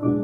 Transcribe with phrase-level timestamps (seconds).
[0.00, 0.14] Hello，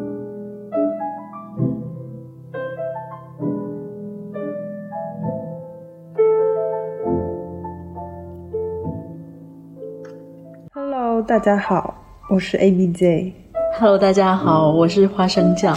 [11.26, 11.92] 大家好，
[12.30, 13.34] 我是 A B J。
[13.76, 15.74] Hello，大家好，我是花生酱。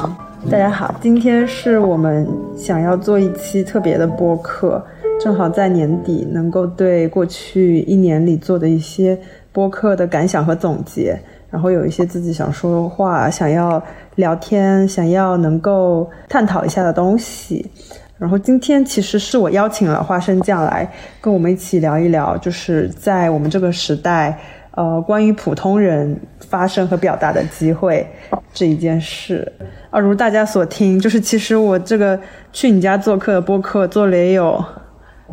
[0.52, 4.86] 大家好，今天是我们想要做一期特别的播客，
[5.20, 9.20] 正好在年底能够对过去一年里做的一些
[9.52, 11.20] 播客的感想和总结，
[11.50, 13.82] 然后有一些自己想说的话、想要
[14.16, 17.70] 聊天、想要能够探讨一下的东西。
[18.18, 20.92] 然后今天其实是我邀请了花生酱来
[21.22, 24.38] 跟我们一起聊一聊，就是在我们这个时代。
[24.78, 28.08] 呃，关于普通人发声和表达的机会
[28.54, 29.52] 这一件事，
[29.90, 32.20] 啊，如大家所听，就是其实我这个
[32.54, 34.64] 去你家做客的播客做了也有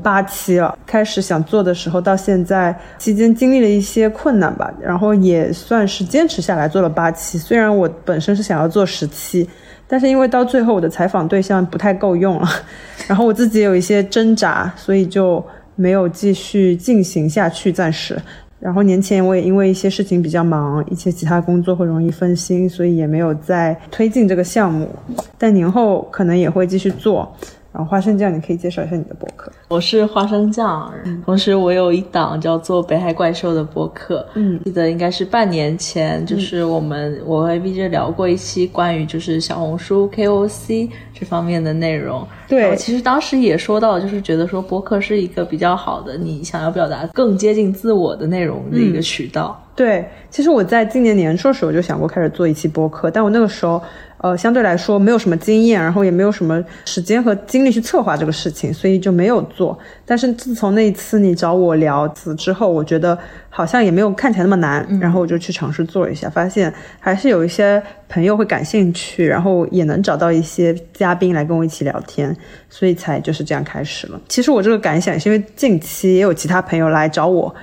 [0.02, 0.76] 八期了。
[0.86, 7.38] 开始想做的时候到现在期间经历了一些困难吧，然后也算是坚持下来做了八期。
[7.38, 9.48] 虽然我本身是想要做十期，
[9.86, 12.48] 但是因为到最后我的采访对象不太够用了，
[13.06, 15.44] 然后我自己也有一些挣扎，所以就
[15.76, 18.20] 没有继续进行下去，暂时。
[18.60, 24.88] 然后年前我也因为一些事情比较忙，一些其他工作会容易分心，所以也没有再推进这个项目。
[25.36, 27.30] 但年后可能也会继续做。
[27.74, 29.50] 然后花生酱，你可以介绍一下你的博客。
[29.66, 30.94] 我是花生酱，
[31.24, 34.24] 同时我有一档叫做《北海怪兽》的博客。
[34.34, 42.24] 嗯，记得应该是半年前，就是我们我和 B J 聊过一期关于就是小红书 K O C 这方面的内容。
[42.46, 49.60] 对，其实当时也说到，就是觉得说博客是一个比较好的，你想要表达更接近自我的内容的一个渠道。
[49.74, 53.82] 对，其实我在今年年初的时候就想过开始做一期播客，但我那个时候。
[54.18, 59.78] 呃，相对来说没有什么经验，然后也没有什么时间和精力去策划这个事情，所以就没有做。
[60.06, 63.18] 但是自从那一次你找我聊此之后，我觉得
[63.50, 72.34] 好像也没有看起来那么难，然后我就去尝试做一下，发现还是有一些朋友会感兴趣，然后也能找到一些嘉宾来跟我一起聊天，
[72.70, 74.18] 所以才就是这样开始了。
[74.26, 77.54] 其实我这个感想是因为近期也有其他朋友来找我，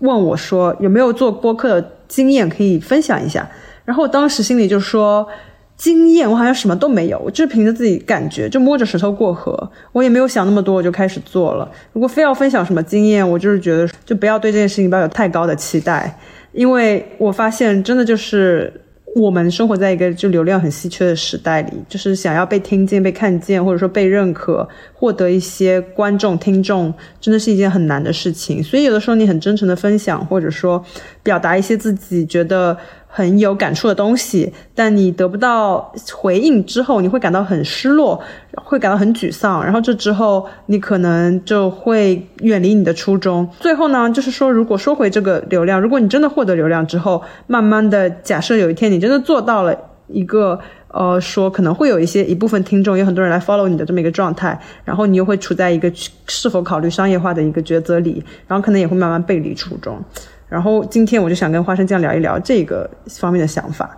[0.00, 3.48] 问我说有没有做播客的经验可以分享一下，
[3.86, 5.26] 然后我当时心里就说。
[5.76, 9.70] 经验我好像什么都没有，我就是凭着自己感觉，就摸着石头过河。
[9.90, 11.68] 我也没有想那么多，我就开始做了。
[11.92, 16.16] 如果非要分享什么经验，我就是觉得就不要对这件事情抱有太高的期待，
[16.52, 18.72] 因为我发现真的就是
[19.16, 28.62] 我们生活在一个就流量很稀缺的时代里，就是想要被听见、被看见，或者说被认可，获得一些观众、听众，真的是一件很难的事情。
[28.62, 30.82] 所以有的时候你很真诚的分享，或者说
[31.24, 32.78] 表达一些自己觉得。
[33.16, 38.20] 很有感触的东西，但你得不到回应之后，你会感到很失落，
[38.56, 43.48] 会感到很沮丧，然后这之后你可能就会远离你的初衷。
[43.60, 49.72] 最后呢，就是说，如果说回这个流量，如果你真的获得流量之后，慢慢的，假设有一天你真的做到了
[50.08, 50.58] 一个
[50.88, 55.88] 呃，说可能会有一些一部分听众，有很多人来 follow 你的这么一个状态，然后你又会处在一个
[56.26, 60.02] 是否考虑商业化的一个抉择里，然后可能也会慢慢背离初衷。
[60.54, 63.90] 然后今天我就想跟花生酱聊一聊这个方面的想法。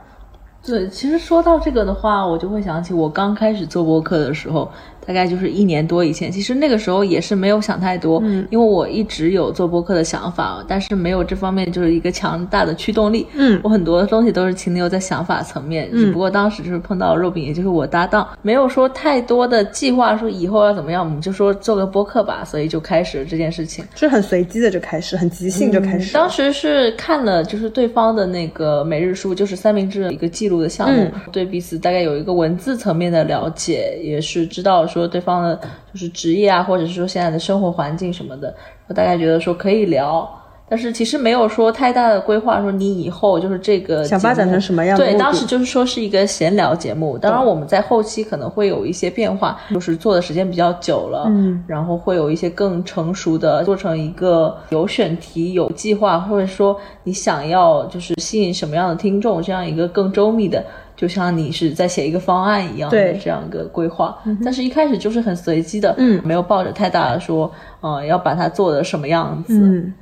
[0.64, 4.72] 对，其实说到这个的话，我就会想起我刚开始做播客的时候。
[5.06, 26.12] 大概就是一年多以前，其实那个时候也是没有想太多，嗯，因为我一直有做播客的想法，但是没有这方面就是一个强大的驱动力，嗯，我很多东西都是停留在想法层面，只不过当时就是碰到肉饼，也就是我搭档，没有说太多的计划，说以后要怎么样，我们就说做个播客吧，所以就开始这件事情，是很随机的就开始，很即兴就开始。
[26.12, 34.84] 当时是看了就是对方的那个每日书，就是三明治一个记录的项目，对彼此大概有一个文字层面的了解，也是知道。
[35.00, 35.54] 说对方的
[35.92, 38.54] 就是职业啊，或者是说现在的生活环境什么的，
[38.88, 40.28] 我大概觉得说可以聊，
[40.68, 44.98] 但是其实没有说太大的规划，说你以后就是这个想发展成什么样？
[44.98, 60.64] 对，当时就是说是一个闲聊节目，当然我们在后期可能会有一些变化，就是做的时间比较久了，嗯，然后会有一些更成熟的，做成一个有选题、有计划，或者说你想要就是吸引什么样的听众，这样一个更周密的。
[60.96, 67.52] 就像你是在写一个方案一样的这样一个规划，但是一开始就是很随机的，嗯，没有抱着太大的说，
[67.82, 69.92] 嗯，要把它做的什么样子，嗯，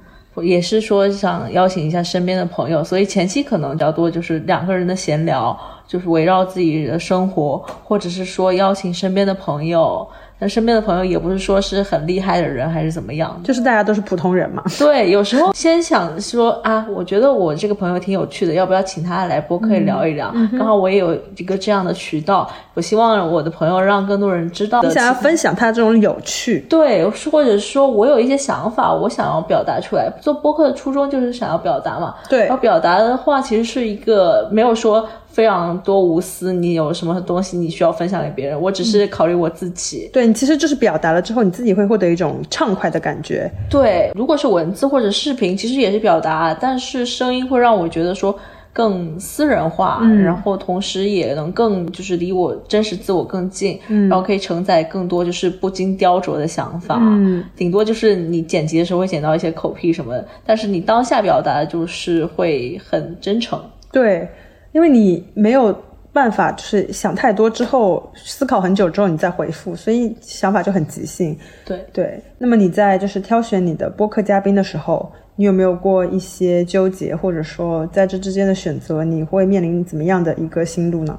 [0.43, 10.07] 也是说想邀请一下身边的朋友，所以前期可能比较多就是两个人的闲聊，就是围绕自己的生活，或者是说邀请身边的朋友。
[10.39, 13.41] 那身边的朋友也不是说是很厉害的人，还是怎么样？
[13.45, 14.63] 就是大家都是普通人嘛。
[14.79, 20.35] 对，有时候先想说啊，我觉得我这个朋友挺有趣的，要不要请他来播客聊一聊？
[20.59, 24.83] 刚好我也有一个这样的渠道，我希望我的朋友让更多人知道。
[24.83, 30.13] 你想要分享他这种有趣，对，或者说我有一些想法，我想要表达出来。
[30.21, 32.15] 做播客的初衷就是想要表达嘛。
[32.29, 32.49] 对。
[32.49, 35.09] 要表达的话，其实是一个没有说。
[35.35, 40.09] 非常多无私，你有什么东西你需要分享给别人，我只是考虑我自己。
[40.13, 43.51] 对你其实就是表达了之后，你自己会获得一种畅快的感觉。
[43.69, 48.39] 对，如果是文字或者视频，其实也是表达，但是声音会让我觉得说
[48.73, 56.99] 更私人化，然后同时也能更就是离我真实自我更近，然后可以承载更多就是不经雕琢的想法。
[57.01, 63.61] 嗯，顶多就是你剪辑的时候会剪到一些口癖什么的，但是你当下表达就是会很真诚。
[63.91, 64.29] 对。
[64.75, 65.73] 因为你没有
[66.13, 71.37] 办法，就是想太多之后思考很久之后你再回复，所以想法就很即兴。
[71.65, 72.21] 对对。
[72.39, 81.17] 那么你在就是挑选你的播客嘉宾的时候，你有没有过一些纠结，或者说在这之间的选择，你会面临怎么样的一个心路呢？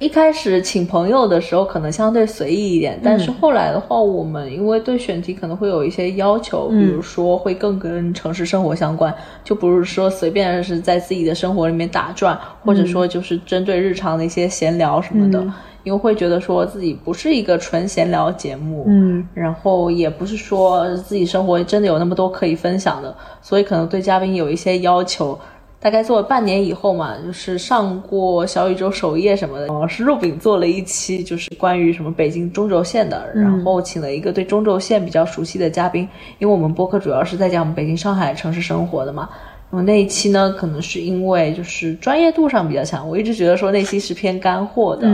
[0.00, 9.14] 一开始请朋友的时候可能相对随意一点，但是后来的话，我们因为对选题可能会有一些要求，比如说会更跟城市生活相关，
[9.44, 15.46] 就不是说随便是在自己的生活里面打转，或者说就是针对日常的一些闲聊什么的，
[15.84, 25.38] 因为会觉得说自己不是一个纯闲聊节目，嗯，然后也不是说自己生活真的有那么多可以分享的，所以可能对嘉宾有一些要求。
[25.80, 36.06] 大概做了半年以后嘛，就是上过小宇宙首页什么的，哦，是肉饼做了一期，就是关于什么北京中轴线的，然后请了一个对中轴线比较熟悉的嘉宾，
[36.38, 39.28] 因为我们播客主要是在讲北京、上海城市生活的嘛。
[39.72, 45.08] 那么那一期呢，可能是因为就是专业度上比较强，我一直觉得说那期是偏干货的，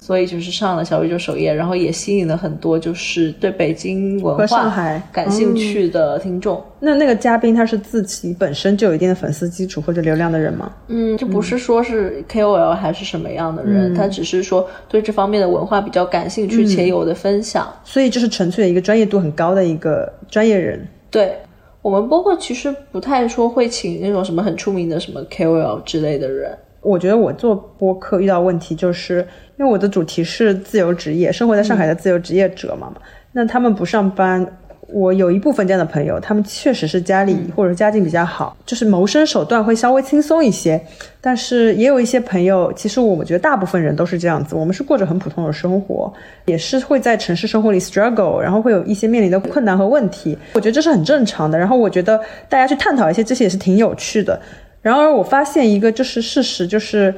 [0.00, 6.64] 所以就是上了小宇宙首页，然后也吸引了很多就是对北京文化感兴趣的听众。
[6.80, 10.72] 那那个嘉宾他是自己本身就有一定的粉丝基础或者流量的人吗？
[10.86, 20.88] 嗯，就不是说是 KOL 还是什么样的人，他只是说对这方面的文化比较感兴趣且有的分享，所以就是纯粹的一个专业度很高的一个专业人。
[21.10, 21.36] 对。
[21.82, 26.56] 我们播客其实不太说会请那种什么很出名的什么 KOL 之类的人。
[26.80, 29.26] 我觉得我做播客遇到问题，就是
[29.58, 32.92] 因为我的主题是自由职业，生活在上海的自由职业者嘛。
[33.32, 34.58] 那他们不上班。
[34.90, 40.80] 我有一部分这样的朋友，他们确实是家里或者家境比较好，就是谋生手段会稍微轻松一些。
[41.20, 46.12] 但是也有一些朋友，其实我觉得大部分人都是这样子，我们是过着很普通的生活，
[46.46, 50.36] 也是会在城市生活里 struggle，然后会有一些面临的困难和问题。
[50.54, 51.58] 我觉得这是很正常的。
[51.58, 52.18] 然后我觉得
[52.48, 54.40] 大家去探讨一些这些也是挺有趣的。
[54.80, 57.14] 然而我发现一个就是事实，就是。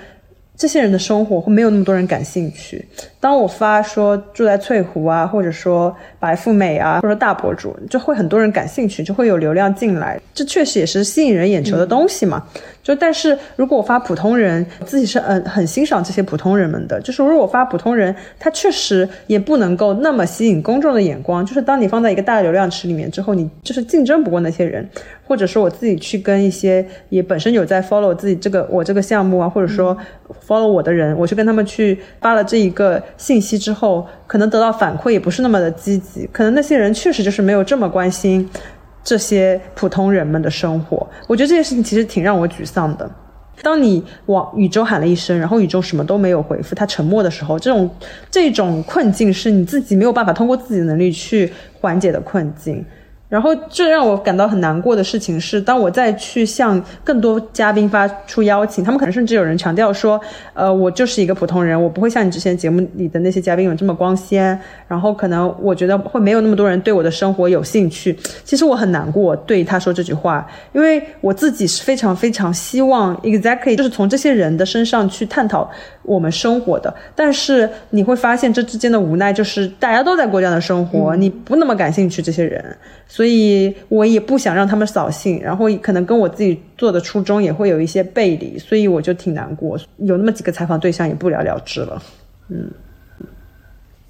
[0.57, 2.87] 这些人的生活会没有那么多人感兴趣。
[3.19, 10.21] 当我发说住在翠湖啊，或者说白富美啊，或者大博主，就会很多人感兴趣，就会有流量进来。
[10.35, 12.45] 这确实也是吸引人眼球的东西嘛。
[12.83, 17.01] 就但是如果我发普通人，自己是嗯很欣赏这些普通人们的。
[17.01, 21.45] 就是如果我发普通人，他确实也不能够那么吸引公众的眼光。
[21.45, 24.87] 就是当你放在一个大流量池里面之后，你就是竞争不过那些人。
[25.31, 29.97] 或者说我自己去跟一些也本身有在 follow 自己这个我这个项目啊，或者说
[30.45, 38.49] follow 我的人，我去跟他们去发了这一个信息之后，可能得到反馈也不是那么的积极，可能那些人确实就是没有这么关心
[39.03, 41.07] 这些普通人们的生活。
[41.27, 43.11] 我觉得这件事情其实挺让我沮丧的。
[43.63, 47.91] 当你往宇宙喊了一声，然后宇宙什么都没有回复，它沉默的时候，这种
[48.31, 52.83] 这种困境是你自己没有办法通过自己的能力去缓解的困境。
[53.31, 60.21] 然后这让我感到很难过的事情是，当我再去向更多嘉宾发出邀请，他们可能甚至有人强调说，
[60.53, 64.61] 呃，我就是一个普通人，我不会像你之前节目里的那些嘉宾有这么光鲜。
[64.89, 68.19] 然后可能我觉得会没有那么多人对我的生活有兴趣。
[68.43, 75.71] 其实我很难过，对他说这句话，因为我自己是非常非常希望 exactly 就是从这些人的身上去探讨
[76.03, 76.93] 我们生活的。
[77.15, 82.77] 但是你会发现这之间的无奈就是大家都在过这样的生活，你不那么感兴趣这些人。
[83.13, 89.77] 所以我也不想让他们扫兴，然后可能跟我自己做的初衷也会有一些背离，所以我就挺难过。
[89.97, 92.01] 有那么几个采访对象也不了了之了，
[92.49, 92.71] 嗯。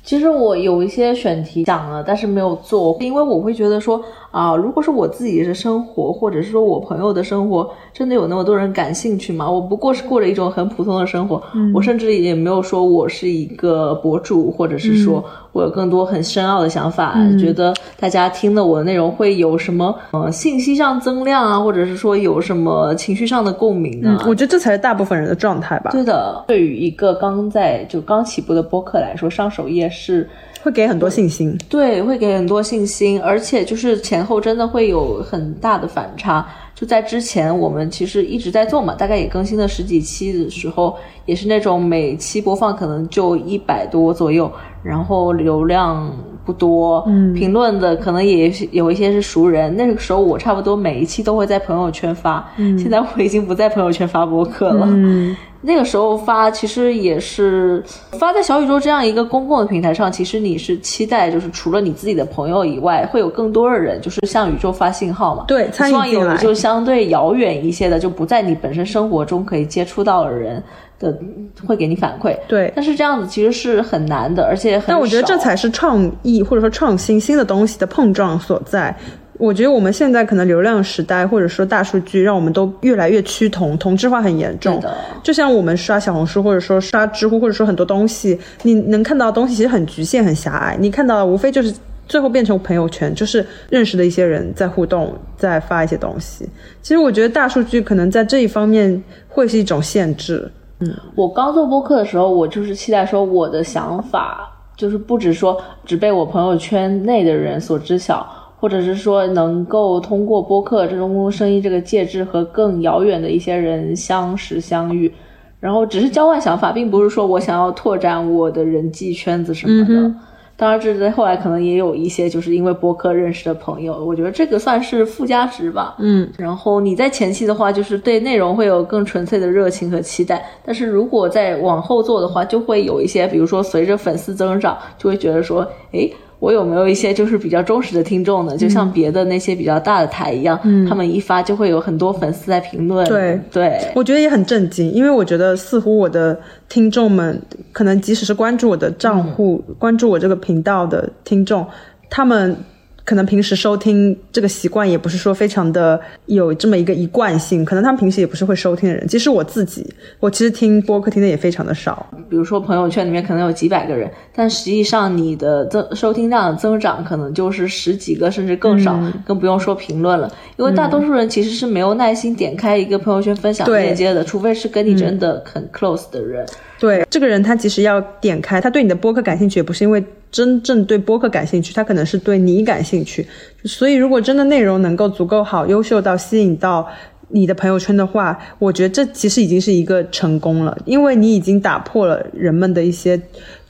[0.02, 4.02] 其实我有一些选题讲了，但是没有做，因为我会觉得说。
[4.30, 9.50] 啊，如果是我自己的生活，或者是说我朋友的生活，真的有那么多人感兴趣吗？
[9.50, 11.42] 我不过是过着一种很普通的生活，
[11.74, 24.24] 我甚至也没有说我是一个博主，或者是说我有更多很深奥的想法，觉得大家听了我的内容会有什么呃信息上增量啊，或者是说有什么情绪上的共鸣啊？
[24.26, 25.90] 我觉得这才是大部分人的状态吧。
[25.90, 30.28] 对的，对于一个刚在就刚起步的播客来说，上首页是。
[30.62, 36.46] 会给很多信心，对，会给很多信心，而且就是前后真的会有很大的反差。
[36.80, 40.96] 就在之前，我们其实一直在做嘛，大概也更新了十几期的时候，
[41.26, 44.50] 也是那种每期播放可能就一百多左右，
[44.82, 46.10] 然后流量。
[46.50, 49.74] 不多，嗯，评论的可能也有一些是熟人。
[49.76, 55.36] 那个时候我差不多每一期都会在朋友圈发，嗯，现在我已经不在朋友圈发博客了，嗯。
[55.62, 60.10] 那个时候发，其实也是发在小宇宙这样一个公共的平台上。
[60.10, 65.44] 其实你是期待，就是除了你自己的朋友以外，会有更多的人，就是向宇宙发信号嘛。
[65.46, 70.62] 对，希望有就相对遥远一些的，就不在你本身生活中可以接触到的人
[71.00, 71.18] 的，
[71.66, 72.36] 会给你反馈。
[72.46, 74.84] 对，但是这样子其实是很难的，而且很。
[74.86, 78.94] 但我觉得这才是创意或者说创新新的东西的碰撞所在。
[79.38, 84.78] 我觉得我们现在可能流量时代，或者说大数据，让我们都越来越趋同，同质化很严重。
[85.22, 90.76] 就像我们刷小红书，或者说刷知乎，或者说很多东西，你能看到的东西其实很局限、很狭隘。
[90.78, 91.72] 你看到的无非就是
[92.06, 96.46] 最后变成朋友圈，就是认识的一些人在互动，在发一些东西。
[96.82, 100.50] 其实我觉得大数据可能在这一方面会是一种限制。
[100.80, 108.26] 嗯，我刚做播客的时候，我就是期待说我的想法就是不止说只被我朋友圈内的人所知晓。
[108.60, 115.10] 或者是说能够通过播客这种公共声音这个介质和更遥远的一些人相识相遇，
[115.58, 120.14] 然后只是交换想法，并不是说我想要拓展我的人际圈子什么的。
[120.60, 125.96] 当然，这在后来可能也有一些就是因为播客认识的朋友，我觉得这个算是附加值吧。
[125.98, 136.12] 嗯，然后你在前期的话，就是对内容会有更纯粹的热情和期待，但是如果在往后做的话，就会有一些，比如说随着粉丝增长，就会觉得说，诶。
[136.40, 138.56] 我有没有一些就是比较忠实的听众呢？
[138.56, 143.06] 就像别的那些比较大的台一样，他们一发就会有很多粉丝在评论。
[143.06, 146.36] 对对，我觉得也很震惊，因为我觉得似乎我的
[146.68, 151.64] 听众们，可能即使是关注我的账户、关注我这个频道的听众，
[152.08, 152.56] 他们。
[153.04, 159.06] 可能平时收听这个习惯也不是说非常的有这么一个一贯性，可能他们平时也不是会收听的人。
[159.06, 159.86] 即使我自己，
[160.20, 162.06] 我其实听播客听的也非常的少。
[162.28, 170.30] 比如说朋友圈里面可能有几百个人，但实际上你的增收听量的增长可能就是十几个甚至更少，更不用说评论了。
[170.56, 176.46] 因为大多数人其实是没有耐心点开一个朋友圈分享链接的，除非是跟你真的很 close 的人。
[176.78, 183.26] 对，这个人他其实要点开，他对你的播客感兴趣，也不是因为真正对播客感兴趣，他可能是对你感兴趣。
[183.64, 186.88] 所以，如果真的内容能够足够好、优秀到吸引到。
[187.32, 193.16] 你的朋友圈的话，我觉得这其实已经是一个成功了，因为你已经打破了人们的一些，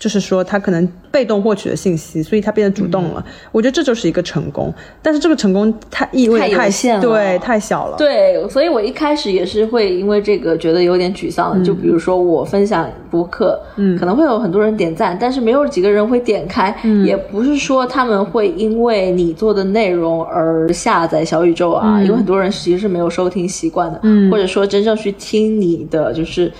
[0.00, 3.22] 就是说他可能被动获取的信息，所以他变得主动了。
[3.52, 7.96] 我觉得这就是一个成功，但是这个成功太意味太小，对，太小了。
[7.98, 11.62] 对，所以我一开始也是会因为这个觉得有点沮丧。
[11.62, 16.74] 就比如说我分享博客，嗯，可能会有很多人点赞，但是没有几个人会点开。
[16.82, 23.40] 嗯，也不是说他们会因为你做的内容而下载小宇宙啊，因为很多人其实是没有收听。
[23.50, 26.52] 习惯的，嗯，或者说真正去听你的，就是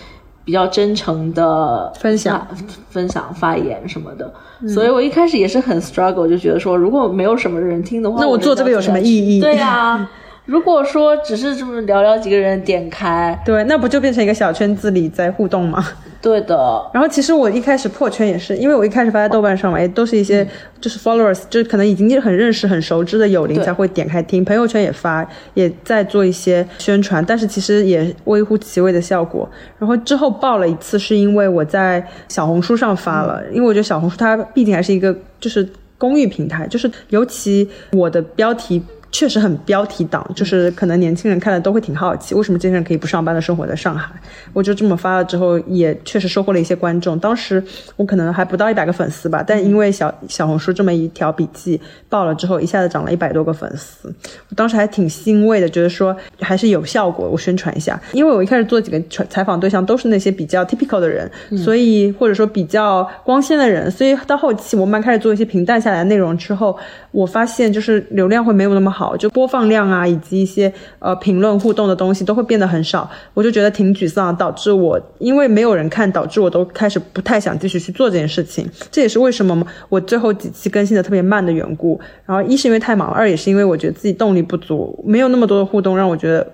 [0.51, 2.45] 比较真诚的分享、
[2.89, 4.29] 分享、发言什么的。
[4.69, 9.41] 所以我一开始也是很 struggle，就觉得说，如果没有什么人听的话，那我做这个有什么意义？
[9.41, 10.11] 对呀。
[10.47, 15.87] 如果说只是这么寥寥几个人点开，对，那不就变成一个小圈子里在互动吗？
[16.23, 16.91] 对的。
[16.93, 20.47] 然后其实我一开始破圈也是，因为我一开始发在豆瓣上嘛，也都是一些
[20.81, 24.45] 就是 followers，就可能已经很认识、很熟知的友邻才会点开听。
[24.45, 29.49] 朋友圈也发，也在做一些宣传，但是其实也微乎其微的效果。
[29.79, 38.83] 然后之后爆了一次，是因为我在小红书上发了，因为我觉得小红书它毕竟还是一个就是公域平台，就是尤其我的标题。
[39.13, 44.11] 确实很标题党，就是可能年轻人看了都会挺好奇，为什么这些人可以不上班的生活在上海？
[44.53, 47.19] 我就这么发了之后，也确实收获了一些观众。
[47.19, 47.63] 当时
[47.97, 54.09] 我可能还不到一百个粉丝吧，但因为小小红书这么一条笔记爆了之后，一下子涨了一百多个粉丝。
[54.49, 57.29] 我当时还挺欣慰的，觉得说还是有效果。
[57.29, 66.79] 我宣传一下，因为我一开始做几个采访对象都是那些比较 typical 的人，所以或者说比较光鲜的人，所以到后期我慢慢开始做一些平淡下来的内容之后，
[67.11, 69.00] 我发现就是流量会没有那么好。
[69.01, 78.69] 好，就播放量啊，以及一些呃评论互动的东西都会变得很少，我就觉得挺沮丧，导致我因为没有人看，导致我都开始不太想继续去做这件事情。
[78.91, 81.99] 这也是为什么我最后几期更新的特别慢的缘故。
[82.27, 86.47] 然后一是因为太忙，二也是因为我觉得自己动力不足，没有那么多的互动，让我觉得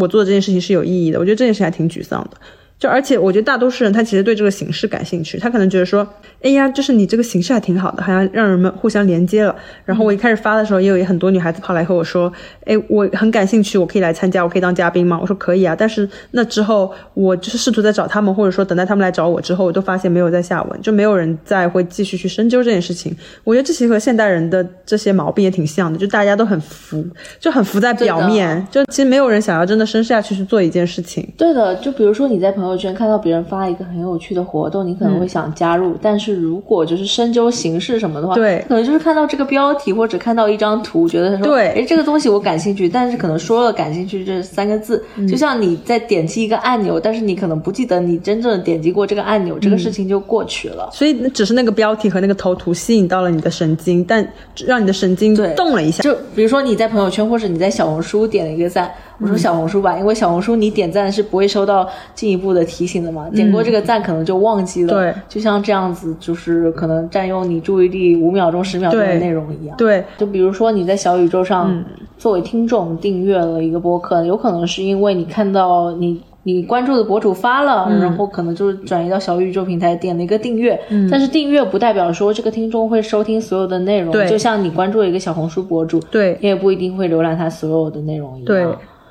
[0.00, 1.20] 我做的这件事情是有意义的。
[1.20, 2.36] 我觉得这件事还挺沮丧的。
[2.78, 6.06] 就而且我觉得大多数人他其实对这个形式感兴趣，他可能觉得说，
[6.42, 9.54] 哎呀，就是你这个形式还挺好的，好像让人们互相连接了。
[9.84, 12.30] 然后我一开始发的时候，也有很多女孩子跑来和我说，
[12.66, 15.18] 哎，我很感兴趣，我可以来参加，我可以当嘉宾吗？
[15.18, 15.74] 我说可以啊。
[15.78, 23.16] 但是那之后，我就是试图在找他们，或者说等待他们来找我之后，我都发现没有在下文，就没有人再会继续去深究这件事情。
[23.44, 27.02] 我觉得这其实和现代人的这些毛病也挺像的，就大家都很浮，
[27.40, 31.26] 就很浮在表面，就其实没有人想要真的深下去去做一件事情。
[31.38, 35.94] 对的，就比如说你在朋朋友圈看到别人发一个很有趣的活动，你可能会想加入。
[36.00, 42.88] 但是如果就是深究形式什么的话，对，可能就是看到这个标题或者看到一张图，觉得说，对，哎，这个东西我感兴趣。
[42.88, 50.88] 但是可能说了感兴趣这三个字，就像你在点击一个按钮，但是你可能不记得你真正点击过这个按钮，这个事情就过去了。
[50.90, 54.26] 所以只是那个标题和那个头图吸引到了你的神经，但
[54.66, 56.02] 让你的神经动了一下。
[56.02, 58.90] 就比如说你在朋友圈或者你在小红书点了一个赞。
[59.24, 64.92] 我说小红书吧，因为小红书你点赞是不会收到进一步的提醒的嘛，点过这个赞可能就忘记了。
[64.92, 69.74] 对，就像这样子，就是可能占用你注意力五秒钟、十秒钟的内容一样。
[69.78, 71.82] 对，就比如说你在小宇宙上
[72.18, 80.78] 作为听众订阅了一个播客，有可能是因为你看到你你关注的博主发了，然后可能就是转移到小宇宙平台点了一个订阅。
[80.90, 81.08] 嗯。
[81.10, 84.12] 但是订阅不代表说这个听众会收听所有的内容。
[84.12, 84.28] 对。
[84.28, 88.44] 就像你关注了一个小红书博主，对，你也不一定会浏览他所有的内容一样。
[88.44, 88.66] 对。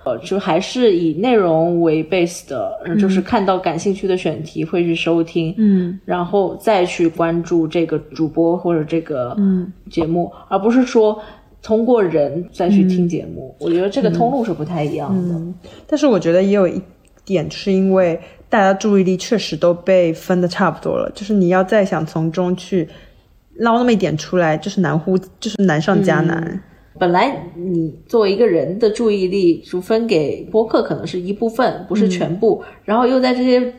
[0.05, 9.35] 呃，就还是以内容为 base 的，就是看到感兴趣的选题会去收听，嗯，然后再去关注这个主播或者这个
[9.89, 11.17] 节目，而不是说
[11.61, 13.55] 通过人再去听节目。
[13.59, 15.69] 我觉得这个通路是不太一样的。
[15.87, 16.81] 但是我觉得也有一
[17.23, 18.19] 点，是因为
[18.49, 22.87] 大家注意力确实都被分的差不多了，就是你要再想从中去
[23.59, 26.61] 捞那么一点出来，就是难乎，就是难上加难。
[26.99, 33.73] 本来你作为一个人的注意力就分给播客可能是一部分，不是全部，然后又在这些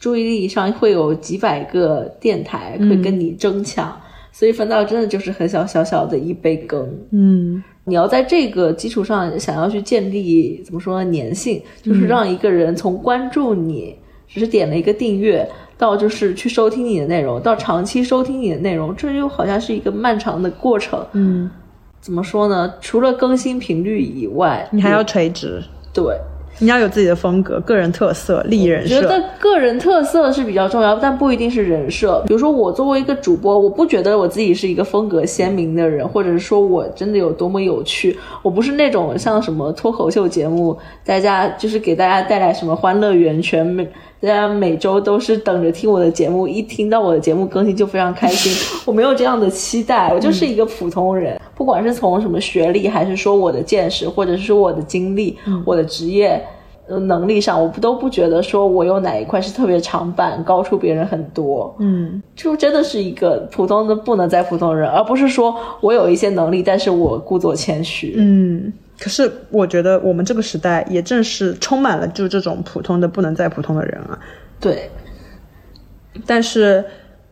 [0.00, 3.94] 注意力上会有几百个电台会跟你争抢，
[4.32, 6.90] 所以分到真的就是很小小小的一杯羹。
[7.10, 13.94] 嗯，你要在这个基础上想要去建立怎么说粘性，就是让一个人从关注你
[14.26, 21.06] 只是点了一个订阅，到就是去收听你的内容，到长期收听你的内容，这又好像是一个漫长的过程。
[21.12, 21.50] 嗯。
[22.04, 22.70] 怎么说呢？
[22.82, 25.62] 除了更新频率以外，你还要垂直。
[25.90, 26.04] 对，
[26.58, 29.00] 你要有自己的风格、个人特色、立人设。
[29.00, 32.22] 觉得个人特色是比较重要，但不一定是人设。
[32.26, 38.14] 比如说，我作为一个主播，我不觉得我自己是一个风格鲜明的人，或者是说我真的有多么有趣。
[38.42, 43.88] 我不是那种像什么脱口秀节目，大家就是给大家带来什么欢乐源泉。
[44.24, 48.50] 大家每周都是等着听我的节目，一听到我的节目更新就非常开心。
[48.86, 51.38] 我没有这样的期待，我就是一个普通人。
[51.54, 56.42] 不管是从什么学历，还是说我的见识，或者是说我的经历、我的职业
[56.88, 61.76] 能力上，我不都不觉得说我有哪一块是特别长板，高出别人很多。
[61.78, 68.14] 嗯，就真的是一个普通的不能再普通人，而不是说我有一些能力，但是我故作谦虚。
[68.16, 68.72] 嗯。
[68.98, 74.18] 可是我觉得我们这个时代也正是充满了就这种普通的不能再普通的人啊。
[74.60, 74.90] 对。
[76.24, 76.84] 但是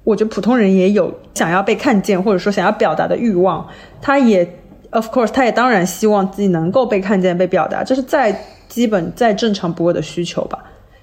[0.02, 3.64] 我觉得普通人也有想要被看见或者说想要表达的欲望，
[4.00, 4.58] 他也
[4.90, 8.36] ，of course，他也当然希望自己能够被看见、被表达，这是再
[8.68, 10.58] 基本、再正常不过的需求吧。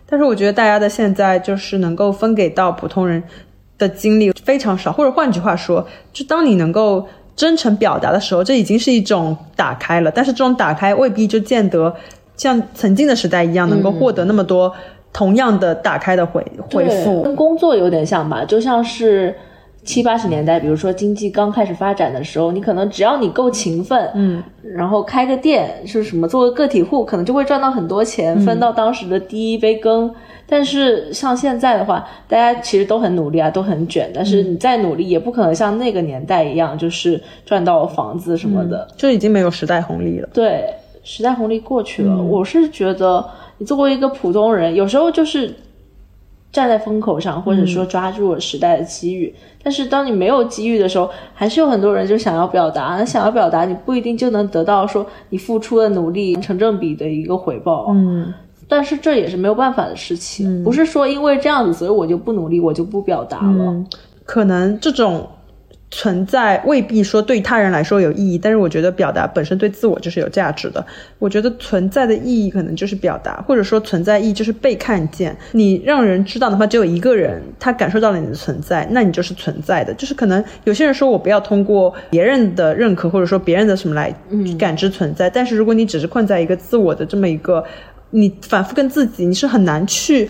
[0.06, 3.24] 但是我觉得大家的现在就是能够分给到普通人
[3.78, 7.08] 的精力非常少，或者换句话说，就当你能够。
[7.40, 10.12] 真诚表达的时候，这已经是一种打开了。
[10.12, 11.96] 但是这种打开未必就见得
[12.36, 14.70] 像曾经的时代一样，能够获得那么多
[15.14, 17.24] 同样的打开的回回复。
[17.24, 19.34] 跟工作有点像吧，就像是
[19.90, 30.14] 七八十年代，比如说经济刚开始发展的时候，你可能只要你够勤奋，嗯，然后开个店是什么，做个个体户，可能就会赚到很多钱，分到当时的第一杯羹。
[30.46, 34.12] 但是像现在的话，大家其实都很努力啊，都很卷。
[34.14, 40.30] 但是你再努力，也不可能像那个年代一样，就是赚到房子什么的，就已经没有时代红利了。
[40.32, 40.66] 对，
[41.04, 42.16] 时代红利过去了。
[42.22, 43.26] 我是觉得，
[43.58, 45.52] 你作为一个普通人，有时候就是
[46.52, 49.34] 站在风口上，或者说抓住了时代的机遇。
[49.62, 52.96] 但是当你没有机遇的时候，还是有很多人就想要表达。
[52.98, 57.88] 那想要表达，你不一定就能得到说你付出的努力成正比的一个回报。
[57.92, 58.34] 嗯。
[58.68, 63.84] 但是这也是没有办法的事情，不是说因为这样子，所以我就不努力，我就不表达了。
[64.26, 65.28] 可能这种
[65.92, 70.86] 存在未必说对他人来说有意义，但是我觉得表达本身对自我就是有价值的。
[71.18, 75.36] 我觉得存在的意义可能就是表达，或者说存在意义就是被看见。
[75.54, 79.94] 你让人知道哪怕只有一个人，他感受到了你的存在，那你就是存在的。
[79.96, 84.14] 就是可能有些人说我不要通过别人的认可或者说别人的什么来
[84.58, 87.64] 感知存在，但是如果你只是困在一个自我的这么一个。
[88.12, 90.28] 你反复跟自己，你是很难去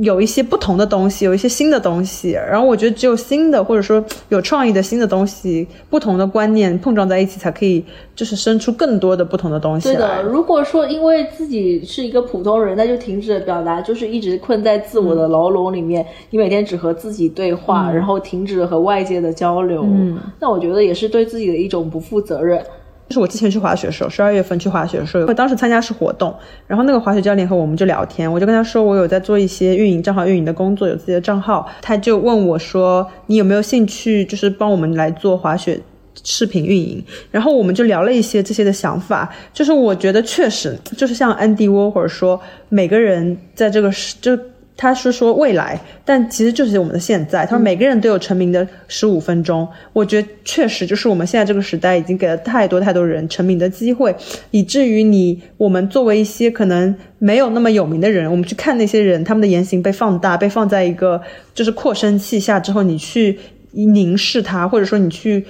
[0.00, 2.30] 有一些不同的东西，有一些新的东西。
[2.30, 9.88] 然后我觉得只有新的，或者说有创意的新的东西，不同的观念碰撞在一起，才可以就是生出更多的不同的东西。
[9.88, 19.82] 对的，如果说因为自己是一个普通人，那就停止了表达，就是一直困在自我的牢笼里面，你每天只和自己对话，然后停止了和外界的交流。
[19.84, 22.64] 嗯，那我觉得也是对自己的一种不负责任。
[23.12, 26.34] 就是我之前去滑雪的时候，十二月份去滑雪的时候，我当时参加是活动，
[26.66, 35.78] 然后那个滑雪教练和我们就聊天，我就跟他说我有在做一些运营账号运营的工作，有自己的账号，他就问我说你有没有兴趣，就是帮我们来做滑雪。
[36.24, 44.38] 视频运营，然后我们就聊了一些这些的想法，就是我觉得确实就是像安迪沃或者说每个人在这个时，就
[44.76, 47.44] 他是说未来，但其实就是我们的现在。
[47.44, 54.14] 他说每个人都有成名的十五分钟，我觉得确实就是我们现在这个时代已经给了太多太多人成名的机会，
[54.50, 61.20] 以至于你我们作为一些可能没有那么有名的人，我们去看那些人他们的言行被放大，被放在一个
[61.54, 63.38] 就是扩声器下之后，你去
[63.72, 65.44] 凝视他，或者说你去。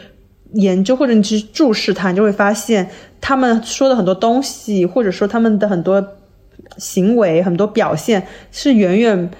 [0.55, 2.87] 研究或者你去注视他，你就会发现
[3.23, 6.07] 他们说的很多东西，或者说他们的很多
[6.79, 9.31] 行为、很多表现是远远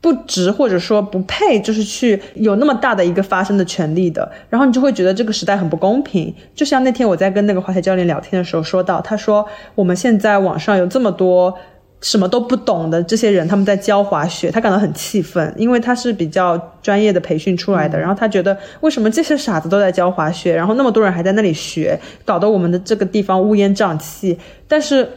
[0.00, 4.30] 不值，或者说不配，就是去有那么大的一个发声的权利的。
[4.48, 6.34] 然后你就会觉得这个时代很不公平。
[6.54, 11.56] 就像那天我在跟那个滑雪教练聊天的时候说到，他说我们现在网上有这么多。
[12.00, 25.08] 什么都不懂的这些人，他们在教滑雪，他感到很气愤，因为他是比较专业的培训出来的，然后他觉得为什么这些傻子都在教滑雪，然后那么多人还在那里学，搞得我们的这个地方乌烟瘴气，但是。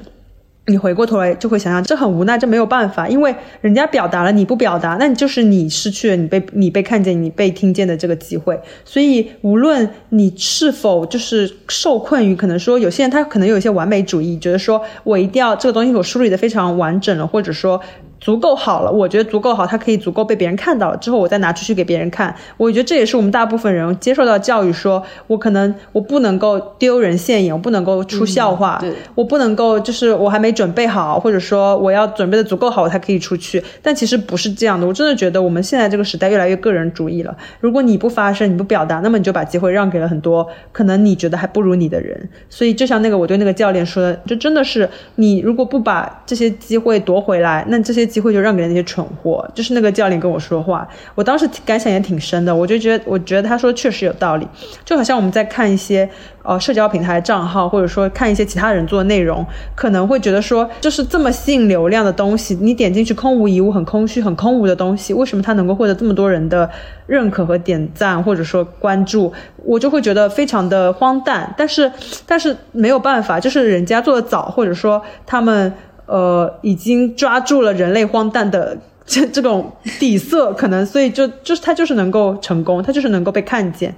[0.68, 8.60] 你回过头来就会想想，这很无奈，这没有办法，因为人家表达了，你不表达，那你就是你失去了你被你被看见、你被听见的这个机会。
[8.86, 17.82] 所以，无论你是否就是受困于，可能说有些人他可能有一些完美主义，觉得说我一定要这个东西我梳理的非常完整了，或者说。
[18.22, 22.34] 足够好了，我觉得足够好，它可以足够被别人看到了之后，我再拿出去给别人看。
[22.56, 28.80] 我觉得这也是我们大部分人接受到教育，说我可能我不能够丢人现眼，我不能够出笑话，
[29.16, 33.64] 我不能够就是我还没准备好，或者说我要准备的足够好，我才可以出去。
[33.82, 37.36] 但其实不是这样的，我真的觉得我们现在这个时代越来越个人主义了。
[37.60, 42.30] 如果你不发声，你不表达，那么你就把机会让给了很多可能你觉得还不如你的人。
[42.52, 48.11] 所以就像那个我对那个教练说的，就真的是你如果不把这些机会夺回来，那这些。
[48.12, 54.48] 机会就让给了那些蠢货，就是那个教练跟我说话，我当时感想也挺深的，我就觉得，我觉得他说确实有道理，
[54.84, 56.08] 就好像我们在看一些
[56.44, 59.46] 呃社交平台账号，或者说看一些其他人做的内容，
[59.76, 66.70] 可能会觉得说，就是这么吸引流量的东西，你点进去空无一物，很空虚，很空无的东西，为什么他能够获得这么多人的
[67.08, 69.32] 认可和点赞，或者说关注，
[69.64, 71.92] 我就会觉得非常的荒诞，但是
[72.28, 75.74] 但是没有办法，就是人家做的早，或者说他们。
[76.12, 83.96] 呃，已经抓住了人类荒诞的 这这种底色，可能所以就就是他就是能够成功，他就是能够被看见，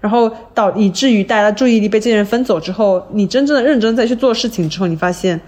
[0.00, 5.40] 然后导以至于大家注意力被这些人分走之后，你真正的认真再去做事情之后，你发现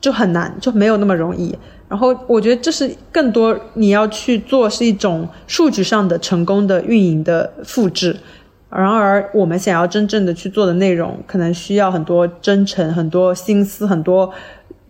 [0.00, 1.58] 就很难，就没有那么容易。
[1.88, 8.16] 然后我觉得这是更多你要去做是一种数据上的成功的运营的复制，
[8.70, 14.32] 然而我们想要真正的去做的内容，可能需要很多真诚、很多心思、很多。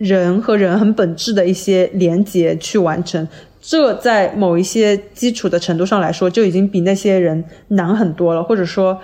[0.01, 3.27] 人和人很本质的一些连接去完成，
[3.61, 8.43] 这在某一些基础的程度上来说，就已经比那些人难很多了。
[8.43, 8.99] 或者说，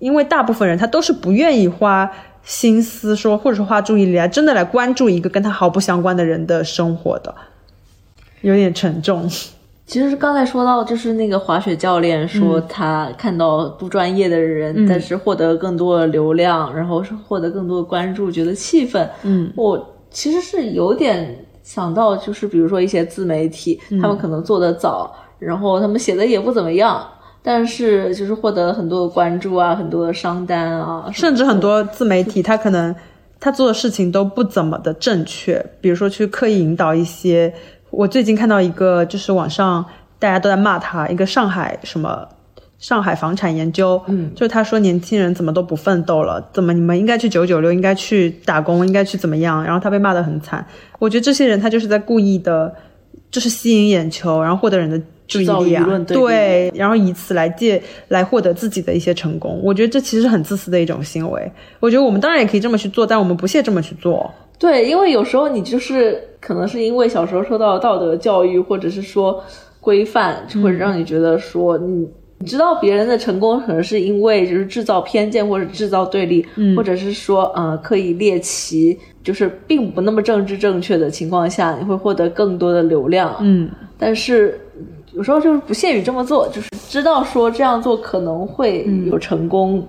[0.00, 2.10] 因为大部分人他都是不愿意花
[2.42, 7.32] 心思说，或者说花注意力来真的来关注一个跟他毫不相关的人的生活的，
[8.40, 9.30] 有点沉重。
[9.86, 19.08] 其实刚才说到，就是那个滑雪教练说他看到不专业的人，但是获得更多的流量，然后是获得更多的关注，觉得气愤。
[19.22, 19.94] 嗯，我。
[20.10, 27.06] 其实是有点想到，就是比如说一些自媒体，他们可能做的早，然后他们写的也不怎么样，
[27.42, 32.94] 但是就是获得了很多的关注啊，很多的商单啊，甚至很多自媒体他可能
[33.38, 37.52] 他做的事情都不怎么的正确，比如说去刻意引导一些。
[37.90, 39.84] 我最近看到一个，就是网上
[40.18, 42.28] 大家都在骂他，一个上海什么。
[42.80, 49.62] 上海房产研究，嗯，就是他说年轻人怎么都不奋斗了，怎么你们应该去九九六，应该去打工，应该去怎么样？
[49.62, 50.66] 然后他被骂得很惨。
[50.98, 52.74] 我觉得这些人他就是在故意的，
[53.30, 59.60] 就是吸引眼球，然后获得人的注意力啊，对，然后以此来借来获得自己的一些成功。
[59.62, 61.52] 我觉得这其实很自私的一种行为。
[61.80, 64.32] 我觉得我们当然也可以这么去做，但我们不屑这么去做。
[64.58, 69.44] 对，因为有时候你就是可能是因为小时候受到道德教育，或者是说
[69.80, 72.08] 规范，就会让你觉得说你。
[72.42, 83.36] 你知道别人的成功可能是因为就是制造偏见或者制造对立，或者是说呃刻意猎奇，就是并不那么政治正确的情况下，你会获得更多的流量。
[83.40, 84.58] 嗯，但是
[85.12, 89.86] 有时候就是不屑于这么做，就是知道说这样做可能会有成功。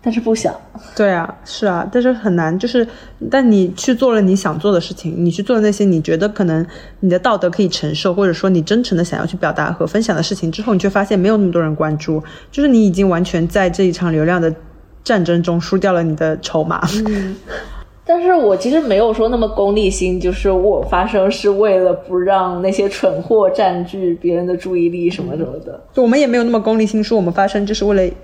[0.00, 0.54] 但是不想，
[0.96, 2.86] 对啊，是啊，但是很难，就是，
[3.28, 6.64] 但你去做了你想做的事情，你去做那些你觉得可能
[7.00, 14.54] 你的道德可以承受，或者说你真诚的想要去表达和分享的事情之后，你却发现没有那么多人关注，就是你已经完全在这一场流量的
[15.02, 16.80] 战争中输掉了你的筹码。
[17.06, 17.34] 嗯，
[18.06, 25.82] 但是我其实没有说那么功利心，就是我发声是为了不让那些蠢货占据别人的注意力什么什么的。
[25.92, 28.14] 就我们也没有那么功利心，说我们发声就是为了，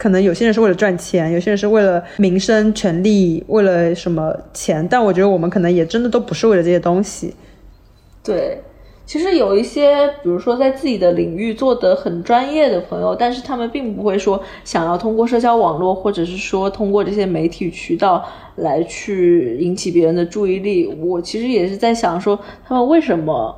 [0.00, 4.88] 可能有些人是为了赚钱，有些人是为了民生、权利，为了什么钱。
[4.88, 7.34] 但我觉得我们可能也真的都不是为了这些东西。
[8.24, 8.62] 对。
[9.04, 20.86] 其实有一些，比如说在自己的领域做得很专业的朋友，但是他们并不会说想要通过社交网络，或者是说通过这些媒体渠道来去引起别人的注意力。
[20.86, 23.52] 我其实也是在想说，他们为什么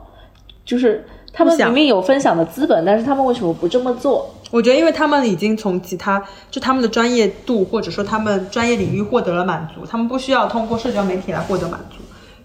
[0.65, 4.33] 就是他们明明有分享的资本，但是他们为什么不这么做？
[4.51, 11.97] 我觉得，因为他们已经从其他就他们的专业度，或者说他们专业领域获得了满足，他们不需要通过社交媒体来获得满足。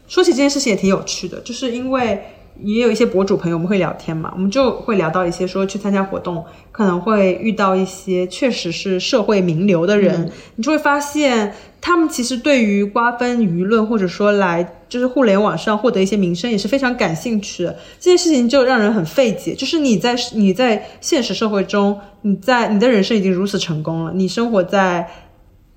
[0.07, 2.23] 说起这件事情也挺有趣的，就是因为。
[2.63, 17.77] 也有一些博主朋友，我们会聊天嘛，我们就会聊到一些说去参加活动，可能会遇到一些确实是社会名流的人，你就会发现他们其实对于瓜分舆论或者说来就是互联网上获得一些名声也是非常感兴趣的。
[17.99, 25.07] 这件事情就让人很费解，就是你在你在现实社会中，你在你的人生已经如此成功了，你生活在。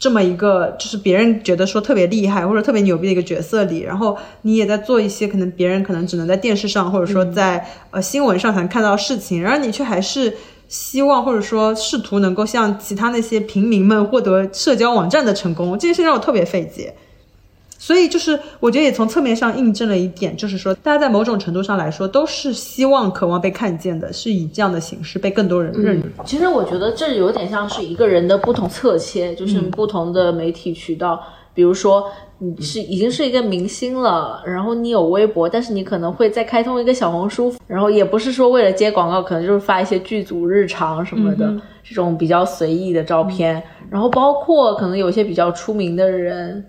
[0.01, 10.35] 这么一个就是别人觉得说特别厉害或者特别牛逼的一个角色里，然后你也在做一些可能别人可能只能在电视上或者说在呃新闻上才能看到事情，然而你却还是
[10.69, 16.95] 希望或者说试图能够像其他那些平民们获得社交网站的成功，这件事让我特别费解。
[17.83, 26.03] 所以就是，我觉得也从侧面上印证了一点，就是说，大家在某种程度上来说，都是希望、渴望被看见的，是以这样的形式被更多人认。
[26.27, 31.19] 其实我觉得这有点像是一个人的不同侧切，就是不同的媒体渠道。
[31.55, 32.05] 比如说，
[32.37, 41.51] 你是已经是一个明星了，然后你有微博，但是你可能会再开通一个小红书，然后也不是说为了接广告，可能就是发一些剧组日常什么的
[41.83, 43.63] 这种比较随意的照片。
[43.89, 46.63] 然后包括可能有些比较出名的人。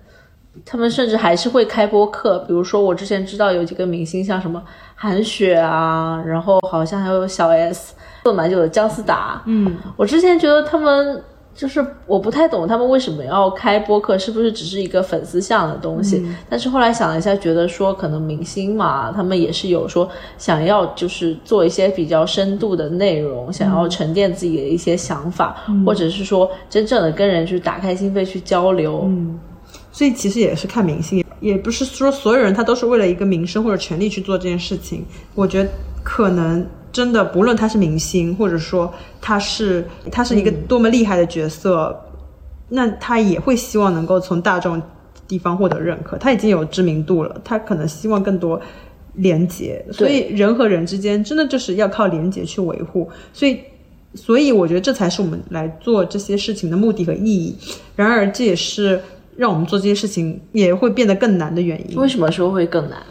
[0.66, 4.62] 他们甚至还是会开播客，比如说我之前知道有几个明星，像什么
[4.96, 9.42] 韩雪啊，然后好像还有小 S，做蛮久的姜思达。
[9.46, 11.24] 嗯，我之前觉得他们
[11.56, 16.26] 就是我不太懂他们为什么要开播客，是不是只是一个粉丝向的东西？
[16.50, 29.04] 但是后来想了一下，觉得说可能明星嘛，他们也是有说想要就是做一些比较深度的内容，想要沉淀自己的一些想法，或者是说真正的跟人去打开心扉去交流。
[29.06, 29.40] 嗯。
[29.92, 35.04] 所以其实也是看明星，也不是说所有人他都是为了一个名声或者权利去做这件事情。
[35.36, 35.70] 我觉得
[36.02, 41.94] 可能真的不论他是明星，或者说他是他是一个多么厉害的角色，
[42.70, 44.82] 那他也会希望能够从大众
[45.28, 46.18] 地方获得认可。
[46.18, 48.60] 他已经有知名度了，他可能希望更多
[49.16, 49.86] 连接。
[49.92, 53.10] 所以人和人之间真的就是要靠连接去维护。
[53.34, 53.60] 所以，
[54.16, 57.56] 所以我觉得这才是我们来做这些事情的目的和意义。
[57.96, 59.00] 然而，这也是。
[59.42, 61.98] 让我们做这些事情也会变得更难的原因。
[61.98, 63.02] 为什么说会更难？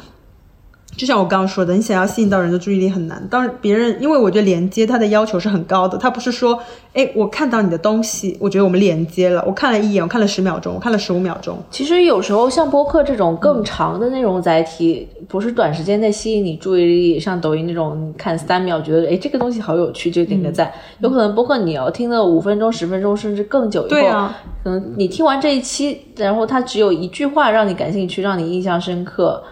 [1.01, 3.27] 就像我刚刚说的，你想要吸引到人的注意力很难。
[3.31, 6.61] 当然，别人因为我觉得连接它的要求是很高的，它不是说，
[6.93, 11.57] 哎，我看到你的东西，我觉得我们连接了，我看了一眼，我看了十秒钟，我看了十五秒钟。
[11.71, 20.71] 其实有时候像播客这种更长的内容载体，不是短时间内吸引你注意力，像抖音那种你看三秒觉得，哎，这个东西好有趣就点个赞。
[20.99, 24.29] 有可能播客你要听了五分钟、十分钟，甚至更久以后，
[24.63, 29.43] 可能你听完这一期，然后它只有一句话让你感兴趣，让你印象深刻。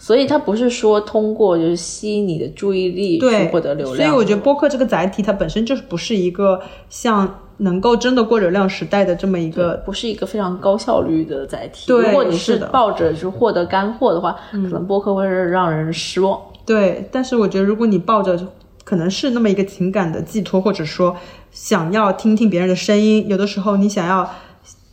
[0.00, 11.92] 所以它不是说通过就是吸引你的注意力去获得流量，所以我觉得播客这个载体它本身就是不是一个像能够真的过流量时代的这么一个，不是一个非常高效率的载体。
[11.92, 16.40] 如果你是抱着是获得干货的话，可能播客会让人失望。
[16.64, 18.38] 对，但是我觉得如果你抱着
[18.84, 21.16] 可能是那么一个情感的寄托，或者说
[21.50, 24.30] 想要听听别人的声音，有的时候你想要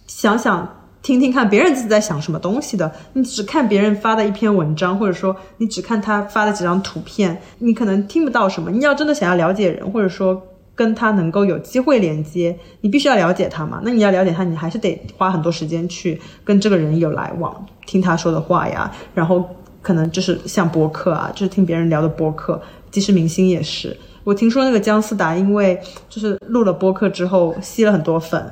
[0.08, 0.82] 想想。
[1.06, 8.72] 听听看别人自己在想什么东西的，你只看别人发的一篇文章，或者说你只看他发的几张图片，你可能听不到什么。
[8.72, 10.41] 你要真的想要了解人，或者说
[10.74, 13.80] 跟他能够有机会连接，你必须要了解他嘛。
[13.84, 18.91] 那你要了解他，你还是得花很多时间去跟这个人有来往，听他说的话呀。
[19.13, 19.48] 然后
[19.84, 22.60] 可能就是像播客啊，就是听别人聊的播客。
[22.89, 28.44] 即使明星也是，我听说那个姜思达因为就是录了播客之后吸了很多粉。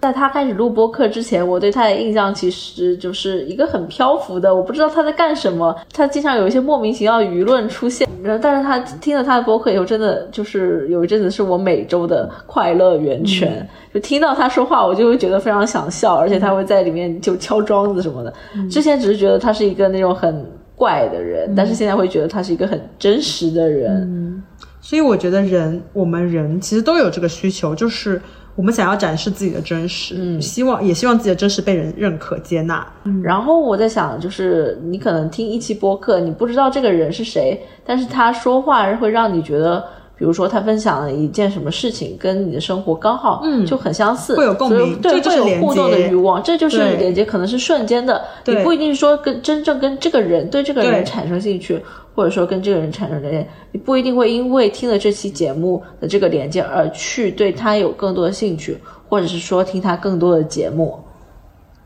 [0.00, 5.74] 在他开始录播客之前，我对他的印象其实就是一个很漂浮的，我不知道他在干什么。
[5.92, 13.68] 他经常有一些莫名其妙的舆论出现，然后但是他听了他的播客以后，真的就是有一阵子是我每周的快乐源泉。
[13.92, 18.32] 就听到他说话，我就会觉得非常想笑，而且他会在里面就敲桩子什么的。
[18.70, 24.42] 之前只是觉得他是一个那种很怪的人，但是现在会觉得他是一个很真实的人。
[24.80, 28.22] 所以我觉得人，我们人其实都有这个需求，就是。
[28.58, 32.84] 我们想要展示自己的真实，嗯，希望也希望自己的真实被人认可接纳。
[33.04, 39.84] 嗯然后我在想，就是你可能听一期播客，你不知道这个人是谁，但是他说话会让你觉得。
[40.18, 48.20] 比如说，他分享了一件什么事情，跟你的生活刚好就很相似，会有共鸣，对，会有互动的欲望，这就是连接，可能是瞬间的。
[48.44, 51.80] 你不一定说跟真正跟这个人对这个人产生兴趣，
[52.18, 58.76] 或者说跟这个人产生连接，你不一定会因为听了这期节目的这个连接而去对他有更多的兴趣，
[59.08, 60.98] 或者是说听他更多的节目。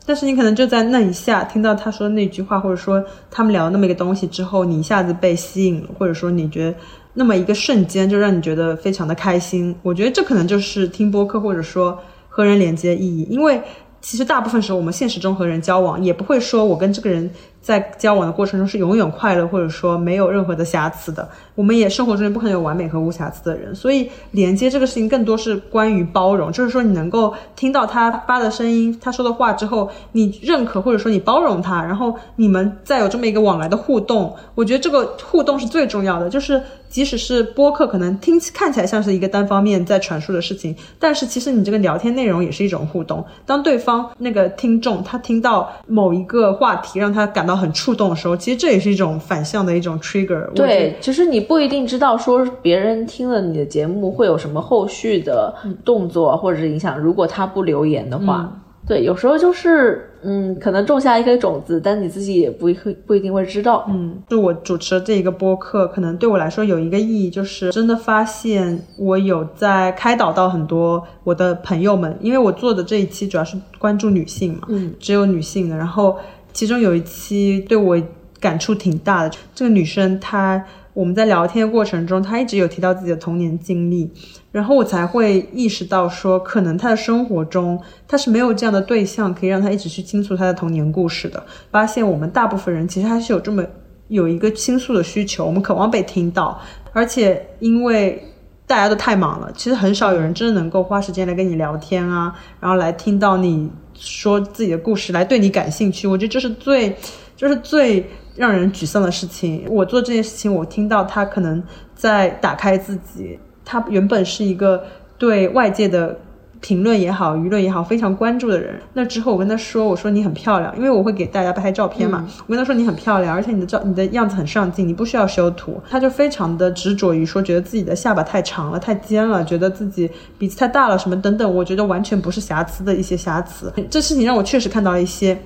[0.07, 6.75] 但是你可能就在那一下听到他说那句话，或者说他们聊那么一个东西之后，你一下子被吸引了，或者说你觉得。
[7.13, 11.95] 那么一个瞬间就让你觉得非常的开心，我觉得这可能就是听播客或者说
[12.27, 13.61] 和人连接的意义，因为
[14.01, 17.29] 其实大部分时候我们现实中和人交往也不会说我跟这个人。
[17.63, 21.27] 在交往的过程中是永远快乐，或者说没有任何的瑕疵的。
[21.55, 34.35] 我们也生活中也不可能有完美和无瑕疵的人，所以连接这个事情更多是关于包容，就是说你能够听到他发的声音，他说的话之后，你认可或者说你包容他，然后你们再有这么一个往来的互动。
[34.55, 43.23] 我觉得这个互动是最重要的，就是即使是播客，可能听看起来像是一个单方面在传输的事情，但是其实你这个聊天内容也是一种互动。
[43.45, 50.45] 当对方那个听众他听到某一个话题，让他感到很触动的时候，其实这也是一种反向的一种 trigger。
[50.53, 56.99] 对，其实你不一定知道说别人听了你的节目会有什么后续的动作或者是影响。
[56.99, 58.51] 如果他不留言的话，
[58.85, 62.73] 对，有时候就是嗯，可能种下一颗种子，但你自己也不会
[63.07, 63.85] 不一定会知道。
[63.89, 76.17] 嗯，就我主持的这一个播客，可能对我来说有一个意义，就是真的发现我有在开导到很多我的朋友们，因为我做的这一期主要是关注女性嘛，嗯，只有女性的，然后。
[76.53, 78.01] 其中有一期对我
[78.39, 80.63] 感触挺大的，这个女生她
[80.93, 84.11] 我们在聊天的过程中，她一直有提到自己的童年经历，
[84.51, 91.43] 然后我才会意识到说，可能她的生活中她是没有这样的对象可以让她一直去倾诉她的童年故事的。
[91.71, 93.65] 发现我们大部分人其实还是有这么
[94.09, 96.61] 有一个倾诉的需求，我们渴望被听到，
[96.91, 98.23] 而且因为
[98.67, 103.71] 大家都太忙了，其实很少有人真的能够花时间来跟你聊天啊，然后来听到你。
[103.95, 106.95] 说自己的故事来对你感兴趣，我觉得这是最，
[107.35, 109.65] 就是最让人沮丧的事情。
[109.69, 111.63] 我做这件事情，我听到他可能
[111.95, 114.83] 在打开自己，他原本是一个
[115.17, 116.19] 对外界的。
[116.63, 118.79] 评论也好，舆论也好，非常关注的人。
[118.93, 122.25] 那之后我跟他说：“我说你很漂亮，因为我会给大家拍照片嘛。
[122.47, 131.53] 我跟他说你很漂亮，而且你的照你的样子很上镜，你不需要修图。”他就非常的执着于说，觉得自己的下巴太长了，太尖了，觉得自己鼻子太大了，什么等等。
[131.53, 133.69] 我觉得完全不是瑕疵的一些瑕疵。
[133.89, 135.37] 这事情让我确实看到了一些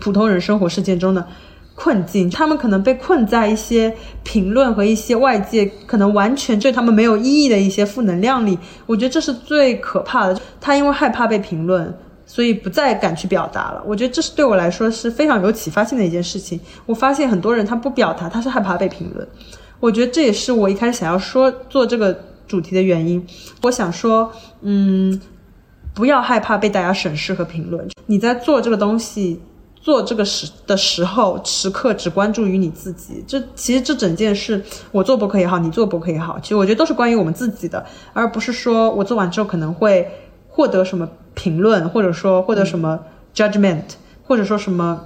[0.00, 1.26] 普通人生活事件中的。
[1.82, 3.90] 困境，他们可能被困在一些
[4.22, 8.58] 评论和一些外界可能完全对他们没有意义的一些负能量里。
[8.84, 10.38] 我觉得这是最可怕的。
[10.60, 11.90] 他因为害怕被评论，
[12.26, 13.82] 所以不再敢去表达了。
[13.86, 16.60] 我觉得这是对我来说是非常有启发性的一件事情。
[16.84, 19.26] 我发现很多人他不表达，他是害怕被评论。
[19.80, 22.14] 我觉得这也是我一开始想要说做这个
[22.46, 23.26] 主题的原因。
[23.62, 25.18] 我想说，嗯，
[25.94, 27.88] 不要害怕被大家审视和评论。
[28.04, 29.40] 你在做这个东西。
[29.80, 33.24] 做这个时的时候，时刻只关注于你自己。
[33.26, 34.62] 这其实这整件事，
[34.92, 40.06] 我做博客也好，你做博客也好，其实我觉得都是关于我们自己的，而不是说我做完之后可能会
[40.48, 43.00] 获得什么评论，或者说获得什么
[43.34, 43.84] judgment，
[44.22, 45.00] 或者说什么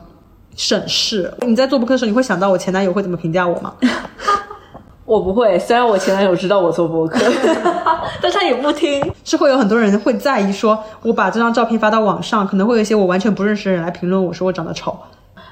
[0.57, 1.33] 审视。
[1.47, 3.75] 你在做博客的时候，你会想到我前男友会怎么评价我吗？
[5.05, 7.19] 我不会，虽然我前男友知道我做播客，
[8.23, 9.03] 但他也不听。
[9.23, 14.97] 是会有很多人会在意，说我把这张照片发到网上，可能会有一些我完全不认识的人来评论我说我长得丑。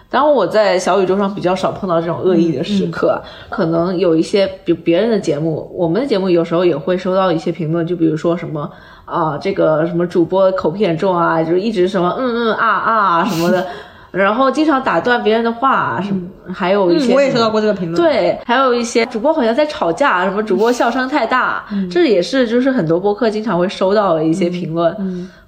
[0.09, 8.71] 当然我在小宇宙上比较少碰到这种恶意的时刻，可能有一些比别人的节目，我们的节目有时候也会收到一些评论，就比如说什么
[9.05, 13.67] 啊，这个什么主播口癖很重啊，就是一直什么嗯嗯啊啊什么的。
[14.13, 16.23] 然后经常打断别人的话，什么
[16.53, 17.95] 还有一些，我也收到过这个评论。
[17.95, 24.95] 对，还有一些主播好像在吵架，什么主播笑声太大，这也是就是很多播客经常会收到的一些评论。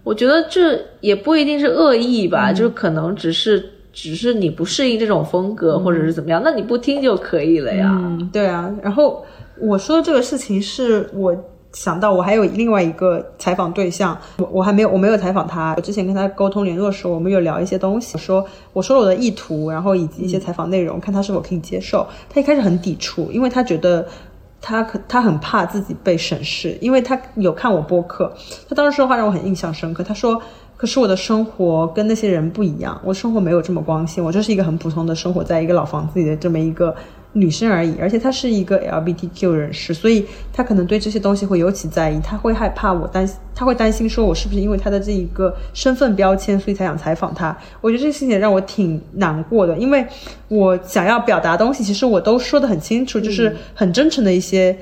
[0.03, 8.01] 我觉得这也不一定是恶意吧，就可能只是只是你不适应这种风格，或者是怎么样，那你不听就可以了呀。
[8.33, 9.25] 对啊，然后
[9.61, 11.37] 我说的这个事情是我。
[11.75, 15.75] 想到我还有另外一个采访对象，我我还没有我没有采访他。
[15.77, 22.07] 我之前跟他沟通联络的时候，我们有聊一些东西，我说我说了我的意图，然后以及一些采访内容，看他是否可以接受。
[22.31, 24.07] 他一开始很抵触，因为他觉得
[24.61, 28.33] 他可他很怕自己被审视，因为他有看我播客。
[28.69, 30.05] 他当时说话让我很印象深刻。
[30.05, 30.41] 他说
[30.79, 36.95] ：“可是我的生活跟那些人不一样，我生活没有这么光鲜，我就是一个很普通的生活在一个老房子里的这么一个
[37.35, 47.57] 女生而已，而且她是一个 LGBTQ 人士，所以她可能对这些东西会尤其在意，她会害怕我担，她会担心说我是不是因为她的这一个身份标签，所以才想采访她。
[47.81, 50.07] 我觉得这个事情也让我挺难过的，因为
[50.49, 54.77] 我想要表达东西，其实我都说的很清楚，就是很真诚的一些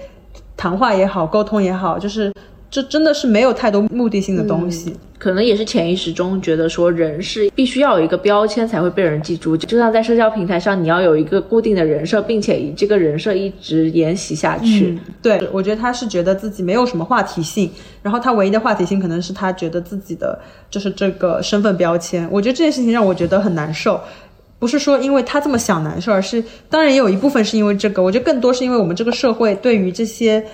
[0.57, 2.33] 谈话也好，沟通也好，就是
[2.73, 4.97] 这真的是没有太多目的性的东西。
[5.19, 14.99] 可能也是潜意识中觉得说人是必须要有一个标签才会被人记住，就像在社交平台上，你要有一个固定的人设，并且以这个人设一直沿袭下去。
[15.21, 17.71] 对，我觉得他是觉得自己没有什么话题性，
[18.03, 22.27] 然后他唯一的话题性可能是他觉得自己的就是这个身份标签。
[22.33, 24.01] 我觉得这件事情让我觉得很难受，
[24.59, 30.45] 不是说因为他这么想难受，而是当然也有一部分是因为这个，我觉得更多是因为我们这个社会对于这些。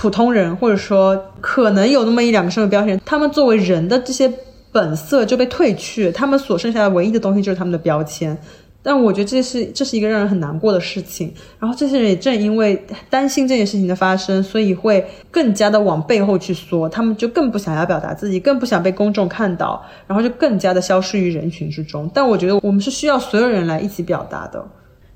[0.00, 4.32] 普通人，或者说可能有那么一两个身份标签，他们作为人的这些
[4.72, 8.34] 本色就被褪去，他们所剩下的唯一的东西就是他们的标签。
[8.82, 11.30] 但我觉得这是这是一个让人很难过的事情。
[11.58, 22.10] 然后这些人也正因为担心这件事情的发生，所以会更加的往背后去缩，他们就更不想要表达自己，更不想被公众看到，然后就更加的消失于人群之中。
[22.14, 24.66] 但我觉得我们是需要所有人来一起表达的。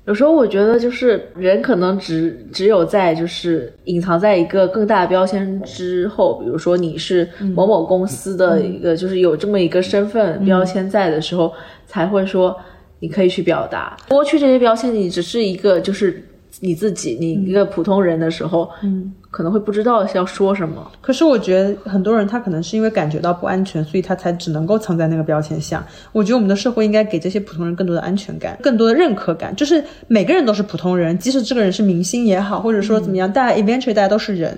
[0.05, 11.51] 有时候我觉得，就是人可能只只有在就是隐藏在一个更大的标签之后，比如说你是某某公司的一个，就是有这么一个身份标签在的时候，
[11.87, 12.55] 才会说
[12.99, 13.97] 你可以去表达。
[14.07, 16.23] 剥去这些标签，你只是一个就是
[16.65, 19.13] 你自己，你一个普通人的时候，嗯。
[19.35, 25.85] 可能会不知道要说什么，可是我觉得很多人他可能是因为感觉到不安全，所以他才只能够藏在那个标签下。
[26.13, 34.57] 我觉得我们的社会应该给这些普通人更多的安全感，更多的认可感，就是每个人都是普通人，即使这个人是明星也好，或者说怎么样，大家 eventually 大家都是人，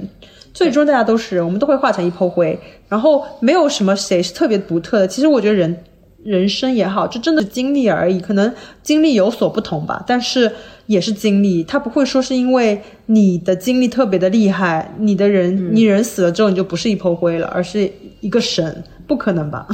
[0.53, 2.55] 最终大家都是人，我们都会化成一泡灰，
[2.87, 5.07] 然后没有什么谁是特别独特的。
[5.07, 5.75] 其实我觉得人
[6.23, 8.53] 人生也好，就真的是经历而已，可能
[8.83, 10.51] 经历有所不同吧，但是。
[10.87, 17.91] 也是经历，他不会说是因为你的经历特别的厉害，你的人你人死了之后你就不是一泼灰了，而是
[18.21, 19.67] 一个神，不可能吧？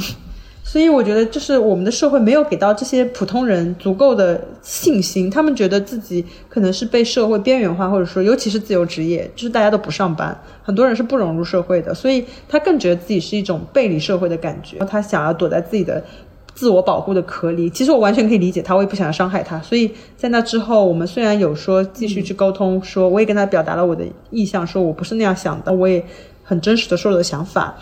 [0.64, 16.02] 所以我觉得就是我们的社会没有给到这些普通人足够的信心，他们觉得自己可能是被社会边缘化，或者说尤其是自由职业，就是大家都不上班，很多人是不融入社会的，所以他更觉得自己是一种背离社会的感觉，他想要躲在自己的。
[16.54, 19.58] 自我保护的隔离，其实我完全可以理解他，我也不想要伤害他。
[19.60, 26.04] 所以在那之后，我们虽然有说继续去沟通，说我也跟他表达了我的意向，说我不是那样想的，我也
[26.44, 27.74] 很真实的说了的想法。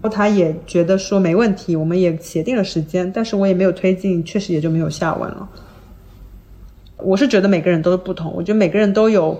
[0.00, 5.48] 然后他也觉得说没问题，我们也协定了时间，但是我也没有推进，确实也就没有下文了。
[6.98, 9.38] 我是觉得每个人都是不同，我觉得每个人都有，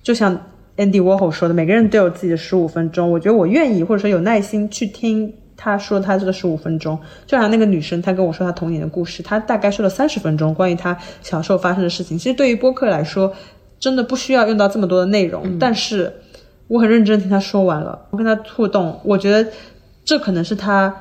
[0.00, 0.40] 就像
[0.76, 3.10] Andy Warhol 说的，每个人都有自己的十五分钟。
[3.10, 5.34] 我觉得我愿意或者说有耐心去听。
[5.56, 12.18] 他说他这个十五分钟，就像那个女生，她跟我说她童年的故事，她大概说了三十分钟关于她小时候发生的事情。
[12.18, 13.32] 其实对于播客来说，
[13.78, 16.12] 真的不需要用到这么多的内容，但是
[16.68, 19.50] 我很认真听她说完了，我跟她互动，我觉得
[20.04, 20.94] 这可能是她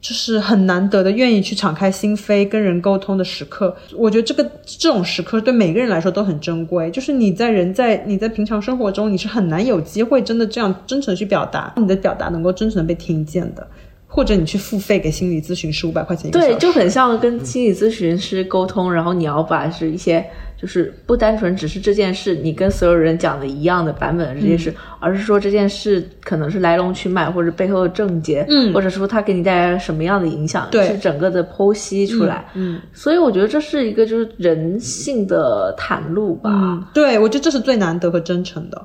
[0.00, 3.76] 就是很难得的愿意去敞开心扉跟人沟通的时刻。
[3.96, 13.66] 我觉得这个这种时刻对每个人来说都很珍贵，就是你在人在你在平常生活中，你是很难有机会真的这样真诚去表达，你的表达能够真诚的被听见的。
[14.08, 20.24] 或者你去付费给心理咨询师五百块钱一个对，就很像跟心理咨询师沟通，然后你要把是一些
[20.60, 38.82] 就是不单纯只是这件事，你跟所有人讲的一样的版本的这件事，而是说这件事可能是来龙去脉或者背后的症结，嗯，或者说它给你带来了什么样的影响，对，是整个的剖析出来，嗯，所以我觉得这是一个就是人性的袒露吧，对我觉得这是最难得和真诚的。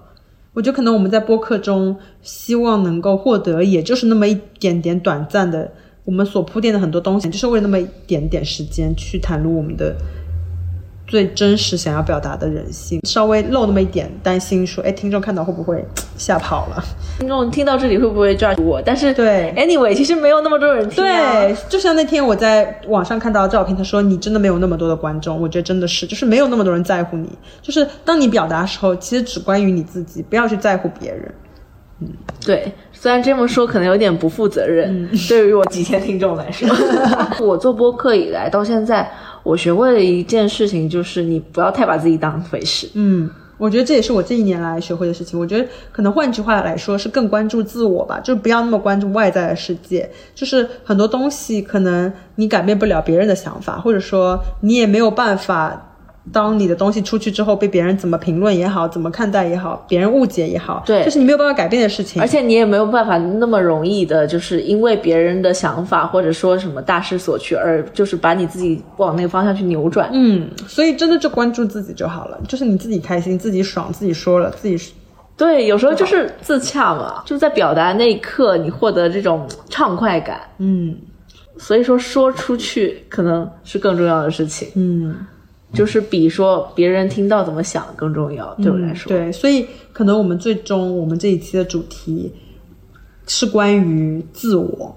[0.54, 5.72] 我觉得可能我们在播客中希望能够获得，也就是那么一点点短暂的，
[6.04, 9.96] 我们所铺垫的很多东西，就是为了那么一点点时间去袒露我们的。
[11.12, 15.86] 最真实想要表达的人性，稍微露那么一点，担心说，哎，听众看到会不会
[16.18, 16.82] 吓跑了？
[17.20, 18.82] 听众听到这里会不会 judge 我？
[18.82, 21.04] 但是对，anyway，其实没有那么多人听。
[21.04, 27.28] 对，就像那天我在网上看到照片，他说你真的没有那么多的观众，我觉得真的是，就是没有那么多人在乎你。
[27.62, 31.30] 就是当你表达的时候，其实只关于你自己，不要去在乎别人。
[32.00, 32.08] 嗯，
[32.46, 36.70] 对，虽然这么说可能有点不负责任，对于我几千听众来说，
[37.46, 39.12] 我做播客以来到现在。
[39.44, 42.90] 我学会了一件事情，就是你不要太把自己当回事。
[42.94, 45.40] 嗯，我觉得这也是我这一年来学会的事情。
[45.40, 50.10] 我觉得可能换句话来说，是更关注自我吧，就不要那么关注外在的世界。
[50.36, 55.91] 就是很多东西可能你改变不了别人的想法，或者说你也没有办法
[56.32, 62.22] 当你的东西出去之后，被别人怎么评论也好，怎么看待也好，别人误解也好，对这是你没有办法改变的事情。
[62.22, 70.10] 而且你也没有办法那么容易的，就是因为别人的想法或者说什么大势所趋，而就是把你自己往那个方向去扭转。
[70.14, 74.78] 嗯，所以真的就关注自己就好了，就是你自己开心，自己爽，自己说了，自己
[75.36, 80.40] 对，有时候就是自洽嘛，就是在表达那一刻，你获得这种畅快感。
[80.60, 80.96] 嗯
[81.58, 85.16] 所以说，说出去可能是更重要的事情，嗯。
[85.74, 88.54] 就是比说别人听到怎么想更重要。
[88.56, 92.32] 对我来说，对，所以可能我们最终我们这一期的主题
[93.28, 94.96] 是关于自我，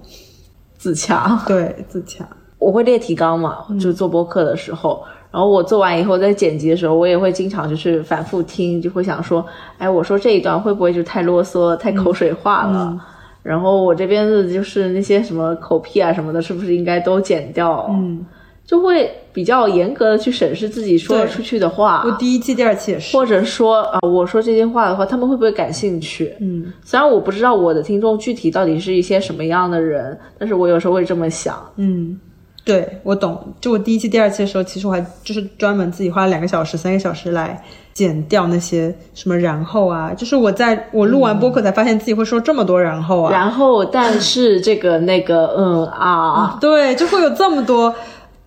[0.77, 1.43] 自洽。
[1.47, 2.27] 对自洽。
[2.57, 9.45] 我会列提纲嘛，就是做播客的时候，然后我做完以后在剪辑的时候，我也会经常就是反复听，就会想说，
[9.77, 12.99] 哎，我说这一段会不会就太啰嗦、太口水化了？
[13.43, 17.85] 然后我这边的就是那些什么口癖啊什么的，是不是应该都剪掉？
[17.91, 18.25] 嗯，
[18.65, 23.15] 就会比较严格的去审视自己说出去的话，我第一期、第二期也是。
[23.15, 26.33] 或者说啊、我说这些话的话，他们会不会感兴趣？
[26.39, 31.55] 嗯，虽然我不知道我的听众具体到底是一些什么样的人，但是我有时候会这么想。
[31.75, 32.19] 嗯，
[32.63, 33.53] 对我懂。
[33.61, 37.63] 就我第一期、第二期的时候，其实我还就是专门自己花了两个小时、三个小时来
[37.93, 43.31] 剪掉那些什么然后啊，就是我在我录完播客才发现自己会说这么多然后啊。
[43.31, 47.93] 然后，但是这个那个，嗯啊，对，就会有这么多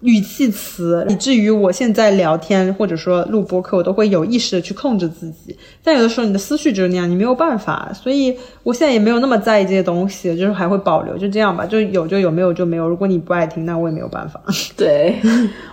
[0.00, 5.56] 语气词，以至于我现在聊天或者说录播课，我都会有意识的去控制自己。
[5.82, 12.88] 但有的时候你的思绪就是那样，你没有办法，所以我现在也没有那么在意这些东西，就是还会保留，就这样吧，就有就有，没有就没有。
[12.88, 14.40] 如果你不爱听，那我也没有办法。
[14.76, 15.16] 对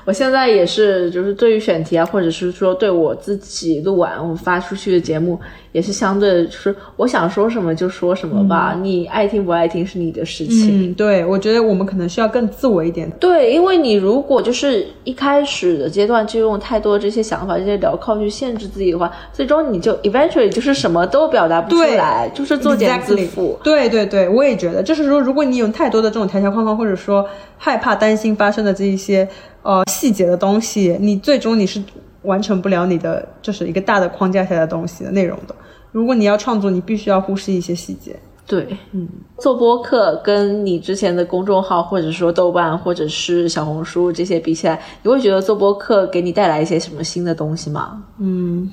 [0.05, 5.39] 我现在也是，就是对于选题啊，或者是说对我自己录完我发出去的节目，
[5.71, 10.91] 也是相对的就是我想说什么就说什么吧，你爱听不爱听是你的事情。
[10.91, 13.07] 嗯，对，我觉得我们可能需要更自我一点。
[13.19, 23.55] 对，因为你如果就是一开始的阶段就用太多这些想法、这些镣铐去限制自己的话，最终你就 eventually 就是什么都表达不出来，就是作茧自缚。
[23.63, 29.27] 对对对，我也觉得，就是说，如果你有太多的这种条条框框，或者说害怕、担心发生的这一些
[29.63, 31.81] 呃细节的东西，你最终你是
[32.23, 35.55] 完成不了你的就是一个大的框架下的东西的内容的。
[35.91, 38.15] 如果你要创作，你必须要忽视一些细节。
[38.47, 39.07] 对，嗯，
[39.39, 48.03] 做播客跟你之前的公众号，或者说豆瓣，或者是小红书这些比起来，你会觉得做播客给你带来一些什么新的东西吗？
[48.19, 48.71] 嗯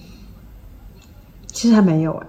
[1.46, 2.26] 其实还没有哎，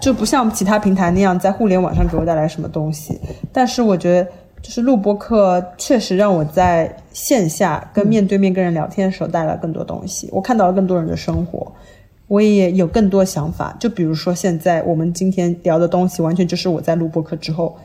[0.00, 3.18] 就不像其他平台那样在互联网上给我带来什么东西。
[3.52, 4.30] 但是我觉得，
[4.62, 10.28] 就是录播课确实让我在线下跟面对面跟人聊天的时候带来更多东西。
[10.32, 11.72] 我看到了更多人的生活，
[12.28, 13.76] 我也有更多想法。
[13.78, 17.76] 就比如说现在我们今天聊的东西，完全就是我在录播课之后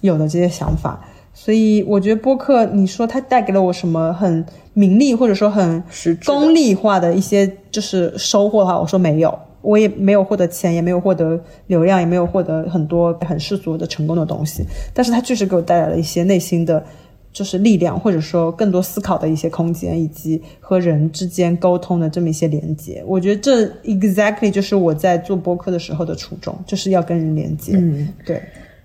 [0.00, 1.00] 有的这些想法。
[1.32, 4.44] 所以我觉得播客，你说它带给了我什么很
[4.74, 5.82] 名利或者说很
[6.26, 14.66] 功利化的一些就是收获的话，我说没有，我也没有获得钱，也没有获得流量，也没有获得很多很世俗的成功的东西。
[14.92, 16.84] 但是它确实给我带来了一些内心的，
[17.32, 23.02] 就是力量，或者说更多思考的一些空间，以及和人之间沟通的这么一些连接。
[23.06, 27.72] 我觉得这 exactly 就是我在做播客的时候的初衷，就是要跟人连接。
[27.76, 28.42] 嗯，对。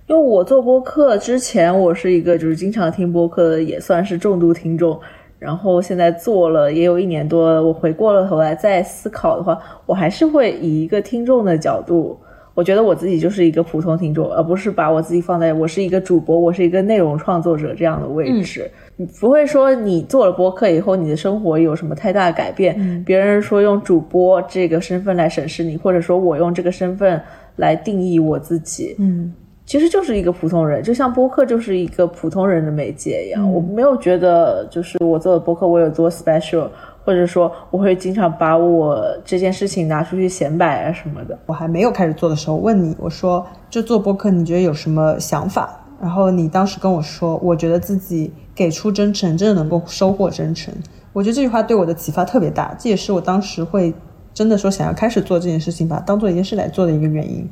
[0.07, 4.99] 因为我做播客之前，我是一个就是经常听播客的，也算是重度听众。
[5.39, 12.17] 然后现在做了也有一年多了，我回过了头来再思考的话，我还是会以一个听众的角度，
[12.55, 18.71] 我觉得我自己就是一个普通听众，而不是把我自己放在我是一个主播，我是一个内容创作者这样的位置。
[18.95, 23.03] 你不会说你做了播客以后，你的生活有什么太大的改变？
[23.05, 27.21] 别人说用主播这个身份来审视你，或者说我用这个身份
[27.57, 29.33] 来定义我自己，嗯。
[29.65, 33.51] 其实就是一个普通人，就像播客就是一个普通人的媒介一样。
[33.51, 36.67] 我没有觉得就是我做的播客我有多 special，
[37.05, 41.37] 或者说我会经常把我这件事情拿出去显摆啊什么的。
[41.45, 45.79] 我还没有开始做的时候，问你，我说就做播客，你觉得有什么想法？
[46.01, 50.73] 然后你当时跟我说，我觉得自己给出真诚，真的能够收获真诚。
[51.13, 53.93] 我觉得这句话对我的启发特别大，这也是我当时会
[54.33, 57.47] 真的说想要开始做这件事情，把它当做一件事来做的一个原因。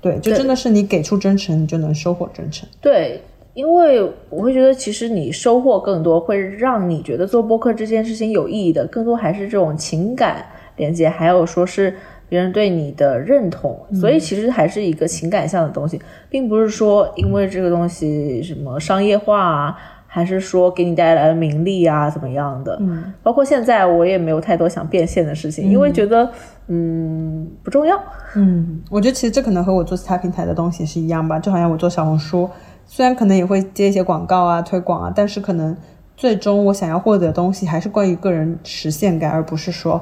[0.00, 2.68] 对，就真的是你给出真诚，你就能收获真诚。
[2.80, 3.22] 对，
[3.54, 10.44] 因为我会觉得，其实你收获更多，会让你觉得做播客这件事情有意义的，更多还是这种情感
[10.76, 11.94] 连接，还有说是
[12.28, 13.78] 别人对你的认同。
[13.92, 19.78] 所以其实还是一个情感向的东西，并不是说因为这个东西什么商业化啊。
[20.06, 22.78] 还是说给你带来了名利啊，怎么样的？
[22.80, 26.30] 嗯，包括现在我也没有太多想变现的事情，因为觉得
[26.68, 28.00] 嗯不重要。
[28.36, 32.48] 嗯，我觉得其实这可能和我做其他平台的东西是一样吧，就好像我做小红书，
[32.86, 35.76] 虽然可能也会接一些广告啊、推广啊，但是可能
[36.16, 40.00] 最终我想要获得的东西还是关于个人实现感，而不是说，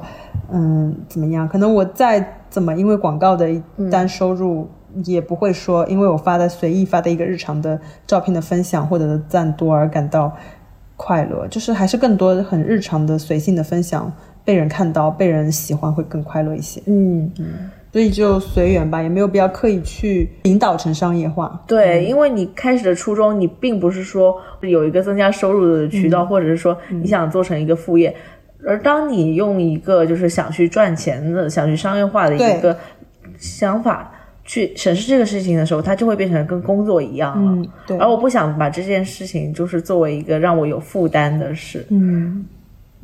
[0.51, 1.47] 嗯，怎么样？
[1.47, 4.67] 可能我再怎么因为广告的一单收入，
[5.05, 10.31] 也不会说因为我发的随意发的一个日常的照片的分享获得的赞多而感到
[10.95, 14.11] 快乐，就是还是更多很日常的随性的分享
[14.45, 16.81] 被人看到、被人喜欢会更快乐一些。
[16.85, 17.71] 嗯嗯。
[17.93, 21.63] 所以就随缘吧，也没有必要刻意去引导成商业化。
[21.67, 28.13] 对，因为你开始的初衷，你并不是说有一个增加收入的渠道，或者是说你想做成一个副业。
[28.65, 32.75] 而当你用一个就是想去赚钱的、想去商业化的一个
[33.37, 34.11] 想法
[34.43, 37.67] 去审视这个事情的时候，它就会变成跟工作一样了。
[37.85, 37.95] 对。
[37.99, 41.85] 而我不想把这件事情就是作为一个让我有负担的事。
[41.89, 42.43] 嗯。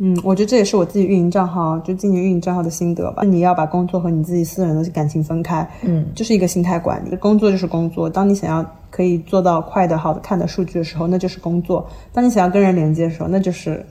[0.01, 3.23] 嗯，我觉得这也是我自己运营账号，就今年运营账号的心得吧。
[3.23, 7.13] 你要把工作和你自己私人的感情分开，嗯，就是一个心态管理。
[7.17, 13.85] 工作就是工作，当你想要可以做到快的、好的、看的数据的时候，那就是工作；当你想要跟人连接的时候，那就是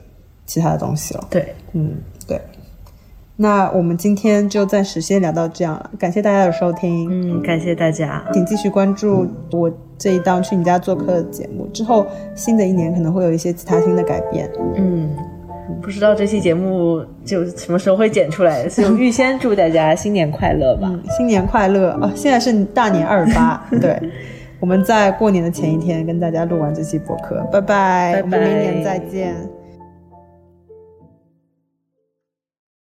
[0.47, 1.27] 其他的东西了。
[1.29, 1.91] 对，嗯，
[2.27, 2.41] 对。
[3.35, 7.07] 那我们今天就暂时先聊到这样了，感谢大家的收听。
[7.09, 11.67] 嗯，感谢大家，请继续关注我这一档去你家做客的节目。
[11.67, 14.49] 之后新的一年可能会有一些其他新的改变。
[14.75, 15.15] 嗯。
[15.81, 20.91] 不知道这期节目就什么时候会剪出来，就 预先祝大家新年快乐吧！
[21.17, 22.11] 新年快乐啊！
[22.15, 23.99] 现在是大年二十八， 对，
[24.59, 29.35] 我们在过年的前一天跟大家录完这期播客，拜拜，拜拜，明年再见。